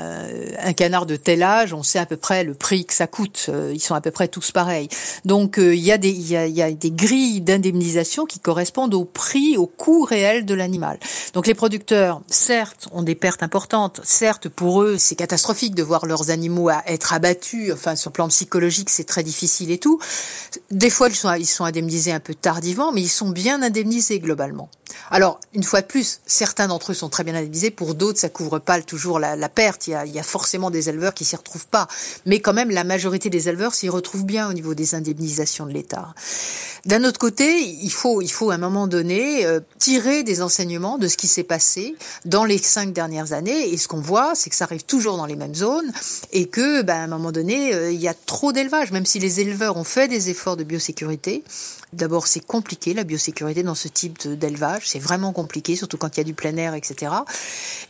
un 0.63 0.73
canard 0.73 1.07
de 1.07 1.15
tel 1.15 1.41
âge, 1.41 1.73
on 1.73 1.81
sait 1.81 1.97
à 1.97 2.05
peu 2.05 2.17
près 2.17 2.43
le 2.43 2.53
prix 2.53 2.85
que 2.91 2.97
ça 2.97 3.07
coûte. 3.07 3.49
ils 3.73 3.79
sont 3.79 3.95
à 3.95 4.01
peu 4.01 4.11
près 4.11 4.27
tous 4.27 4.51
pareils. 4.51 4.89
Donc 5.25 5.55
il 5.57 5.75
y 5.75 5.91
a 5.91 5.97
des 5.97 6.11
y 6.11 6.35
a, 6.35 6.45
y 6.47 6.61
a 6.61 6.71
des 6.71 6.91
grilles 6.91 7.41
d'indemnisation 7.41 8.25
qui 8.25 8.39
correspondent 8.39 8.93
au 8.93 9.05
prix, 9.05 9.57
au 9.57 9.65
coût 9.65 10.03
réel 10.03 10.45
de 10.45 10.53
l'animal. 10.53 10.99
Donc 11.33 11.47
les 11.47 11.53
producteurs, 11.53 12.21
certes, 12.27 12.87
ont 12.91 13.03
des 13.03 13.15
pertes 13.15 13.43
importantes. 13.43 14.01
Certes, 14.03 14.49
pour 14.49 14.83
eux, 14.83 14.97
c'est 14.97 15.15
catastrophique 15.15 15.75
de 15.75 15.83
voir 15.83 16.05
leurs 16.05 16.29
animaux 16.29 16.69
être 16.69 17.13
abattus. 17.13 17.71
Enfin, 17.73 17.95
sur 17.95 18.09
le 18.09 18.13
plan 18.13 18.27
psychologique, 18.27 18.89
c'est 18.89 19.03
très 19.03 19.23
difficile 19.23 19.71
et 19.71 19.77
tout. 19.77 19.99
Des 20.69 20.89
fois, 20.89 21.09
ils 21.09 21.15
sont, 21.15 21.33
ils 21.33 21.45
sont 21.45 21.65
indemnisés 21.65 22.11
un 22.11 22.19
peu 22.19 22.35
tardivement, 22.35 22.91
mais 22.91 23.01
ils 23.01 23.09
sont 23.09 23.29
bien 23.29 23.61
indemnisés 23.61 24.19
globalement. 24.19 24.69
Alors, 25.13 25.41
une 25.53 25.63
fois 25.63 25.81
de 25.81 25.87
plus, 25.87 26.21
certains 26.25 26.69
d'entre 26.69 26.91
eux 26.91 26.95
sont 26.95 27.09
très 27.09 27.25
bien 27.25 27.35
indemnisés, 27.35 27.69
pour 27.69 27.95
d'autres, 27.95 28.17
ça 28.17 28.29
couvre 28.29 28.59
pas 28.59 28.81
toujours 28.81 29.19
la, 29.19 29.49
perte. 29.49 29.87
Il 29.87 29.91
y, 29.91 29.93
a, 29.93 30.05
il 30.05 30.13
y, 30.13 30.19
a, 30.19 30.23
forcément 30.23 30.71
des 30.71 30.87
éleveurs 30.87 31.13
qui 31.13 31.25
s'y 31.25 31.35
retrouvent 31.35 31.67
pas. 31.67 31.89
Mais 32.25 32.39
quand 32.39 32.53
même, 32.53 32.71
la 32.71 32.85
majorité 32.85 33.29
des 33.29 33.49
éleveurs 33.49 33.73
s'y 33.73 33.89
retrouvent 33.89 34.25
bien 34.25 34.49
au 34.49 34.53
niveau 34.53 34.73
des 34.73 34.95
indemnisations 34.95 35.65
de 35.65 35.73
l'État. 35.73 36.13
D'un 36.85 37.03
autre 37.03 37.19
côté, 37.19 37.61
il 37.61 37.91
faut, 37.91 38.21
il 38.21 38.31
faut 38.31 38.51
à 38.51 38.55
un 38.55 38.57
moment 38.57 38.87
donné 38.87 39.45
euh, 39.45 39.59
tirer 39.81 40.21
des 40.21 40.43
enseignements 40.43 40.99
de 40.99 41.07
ce 41.07 41.17
qui 41.17 41.27
s'est 41.27 41.43
passé 41.43 41.95
dans 42.25 42.45
les 42.45 42.59
cinq 42.59 42.93
dernières 42.93 43.33
années. 43.33 43.73
Et 43.73 43.77
ce 43.77 43.87
qu'on 43.87 43.99
voit, 43.99 44.35
c'est 44.35 44.51
que 44.51 44.55
ça 44.55 44.65
arrive 44.65 44.83
toujours 44.83 45.17
dans 45.17 45.25
les 45.25 45.35
mêmes 45.35 45.55
zones 45.55 45.91
et 46.31 46.47
que, 46.47 46.83
ben, 46.83 46.93
à 46.93 47.03
un 47.03 47.07
moment 47.07 47.31
donné, 47.31 47.73
euh, 47.73 47.91
il 47.91 47.99
y 47.99 48.07
a 48.07 48.13
trop 48.13 48.53
d'élevage, 48.53 48.91
même 48.91 49.07
si 49.07 49.17
les 49.17 49.39
éleveurs 49.39 49.77
ont 49.77 49.83
fait 49.83 50.07
des 50.07 50.29
efforts 50.29 50.55
de 50.55 50.63
biosécurité. 50.63 51.43
D'abord, 51.93 52.27
c'est 52.27 52.45
compliqué 52.45 52.93
la 52.93 53.03
biosécurité 53.03 53.63
dans 53.63 53.75
ce 53.75 53.87
type 53.87 54.27
d'élevage. 54.27 54.83
C'est 54.85 54.99
vraiment 54.99 55.33
compliqué, 55.33 55.75
surtout 55.75 55.97
quand 55.97 56.15
il 56.15 56.19
y 56.19 56.21
a 56.21 56.25
du 56.25 56.35
plein 56.35 56.55
air, 56.57 56.75
etc. 56.75 57.11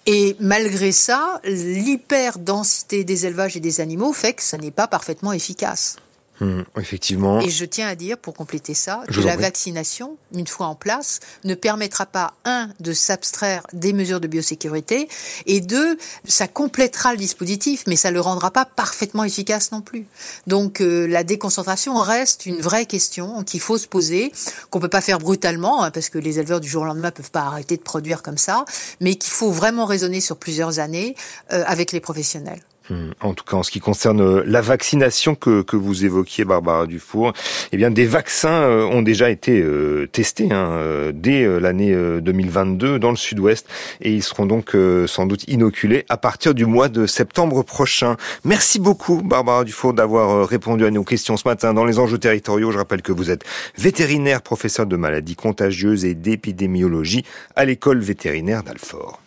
Et 0.05 0.37
malgré 0.39 0.93
ça, 0.93 1.41
l'hyper-densité 1.43 3.03
des 3.03 3.25
élevages 3.25 3.57
et 3.57 3.59
des 3.59 3.81
animaux 3.81 4.13
fait 4.13 4.33
que 4.33 4.43
ça 4.43 4.57
n'est 4.57 4.71
pas 4.71 4.87
parfaitement 4.87 5.33
efficace. 5.33 5.97
Hum, 6.39 6.63
effectivement. 6.75 7.39
Et 7.39 7.51
je 7.51 7.65
tiens 7.65 7.87
à 7.87 7.93
dire, 7.93 8.17
pour 8.17 8.33
compléter 8.33 8.73
ça, 8.73 9.03
que 9.07 9.19
la 9.19 9.37
vaccination, 9.37 10.17
une 10.33 10.47
fois 10.47 10.65
en 10.65 10.73
place, 10.73 11.19
ne 11.43 11.53
permettra 11.53 12.07
pas, 12.07 12.33
un, 12.45 12.69
de 12.79 12.93
s'abstraire 12.93 13.61
des 13.73 13.93
mesures 13.93 14.19
de 14.19 14.27
biosécurité, 14.27 15.07
et 15.45 15.61
deux, 15.61 15.99
ça 16.25 16.47
complétera 16.47 17.11
le 17.11 17.19
dispositif, 17.19 17.83
mais 17.85 17.95
ça 17.95 18.09
le 18.09 18.19
rendra 18.19 18.49
pas 18.49 18.65
parfaitement 18.65 19.23
efficace 19.23 19.71
non 19.71 19.81
plus. 19.81 20.07
Donc 20.47 20.81
euh, 20.81 21.05
la 21.05 21.23
déconcentration 21.23 21.99
reste 21.99 22.47
une 22.47 22.59
vraie 22.59 22.87
question 22.87 23.43
qu'il 23.43 23.59
faut 23.59 23.77
se 23.77 23.87
poser, 23.87 24.31
qu'on 24.71 24.79
peut 24.79 24.89
pas 24.89 25.01
faire 25.01 25.19
brutalement, 25.19 25.83
hein, 25.83 25.91
parce 25.91 26.09
que 26.09 26.17
les 26.17 26.39
éleveurs 26.39 26.59
du 26.59 26.67
jour 26.67 26.81
au 26.81 26.85
lendemain 26.85 27.11
peuvent 27.11 27.29
pas 27.29 27.41
arrêter 27.41 27.77
de 27.77 27.83
produire 27.83 28.23
comme 28.23 28.39
ça, 28.39 28.65
mais 28.99 29.13
qu'il 29.13 29.31
faut 29.31 29.51
vraiment 29.51 29.85
raisonner 29.85 30.21
sur 30.21 30.37
plusieurs 30.37 30.79
années 30.79 31.15
euh, 31.53 31.63
avec 31.67 31.91
les 31.91 31.99
professionnels. 31.99 32.61
Hmm. 32.89 33.11
En 33.21 33.33
tout 33.33 33.43
cas, 33.43 33.57
en 33.57 33.63
ce 33.63 33.69
qui 33.69 33.79
concerne 33.79 34.21
euh, 34.21 34.43
la 34.45 34.59
vaccination 34.59 35.35
que, 35.35 35.61
que 35.61 35.75
vous 35.75 36.03
évoquiez, 36.03 36.45
Barbara 36.45 36.87
Dufour, 36.87 37.31
eh 37.71 37.77
bien, 37.77 37.91
des 37.91 38.05
vaccins 38.05 38.63
euh, 38.63 38.85
ont 38.85 39.03
déjà 39.03 39.29
été 39.29 39.61
euh, 39.61 40.07
testés 40.11 40.51
hein, 40.51 41.11
dès 41.13 41.47
l'année 41.59 41.95
2022 42.21 42.97
dans 42.97 43.11
le 43.11 43.15
Sud-Ouest 43.15 43.67
et 44.01 44.11
ils 44.11 44.23
seront 44.23 44.45
donc 44.45 44.75
sans 45.07 45.25
doute 45.25 45.43
inoculés 45.47 46.05
à 46.09 46.17
partir 46.17 46.53
du 46.53 46.65
mois 46.65 46.89
de 46.89 47.05
septembre 47.05 47.63
prochain. 47.63 48.17
Merci 48.43 48.79
beaucoup, 48.79 49.21
Barbara 49.21 49.63
Dufour, 49.63 49.93
d'avoir 49.93 50.47
répondu 50.47 50.85
à 50.85 50.91
nos 50.91 51.03
questions 51.03 51.37
ce 51.37 51.47
matin 51.47 51.73
dans 51.73 51.85
les 51.85 51.99
enjeux 51.99 52.17
territoriaux. 52.17 52.71
Je 52.71 52.77
rappelle 52.77 53.01
que 53.01 53.11
vous 53.11 53.29
êtes 53.29 53.43
vétérinaire, 53.77 54.41
professeur 54.41 54.85
de 54.85 54.95
maladies 54.95 55.35
contagieuses 55.35 56.05
et 56.05 56.15
d'épidémiologie 56.15 57.23
à 57.55 57.65
l'école 57.65 57.99
vétérinaire 57.99 58.63
d'Alfort. 58.63 59.20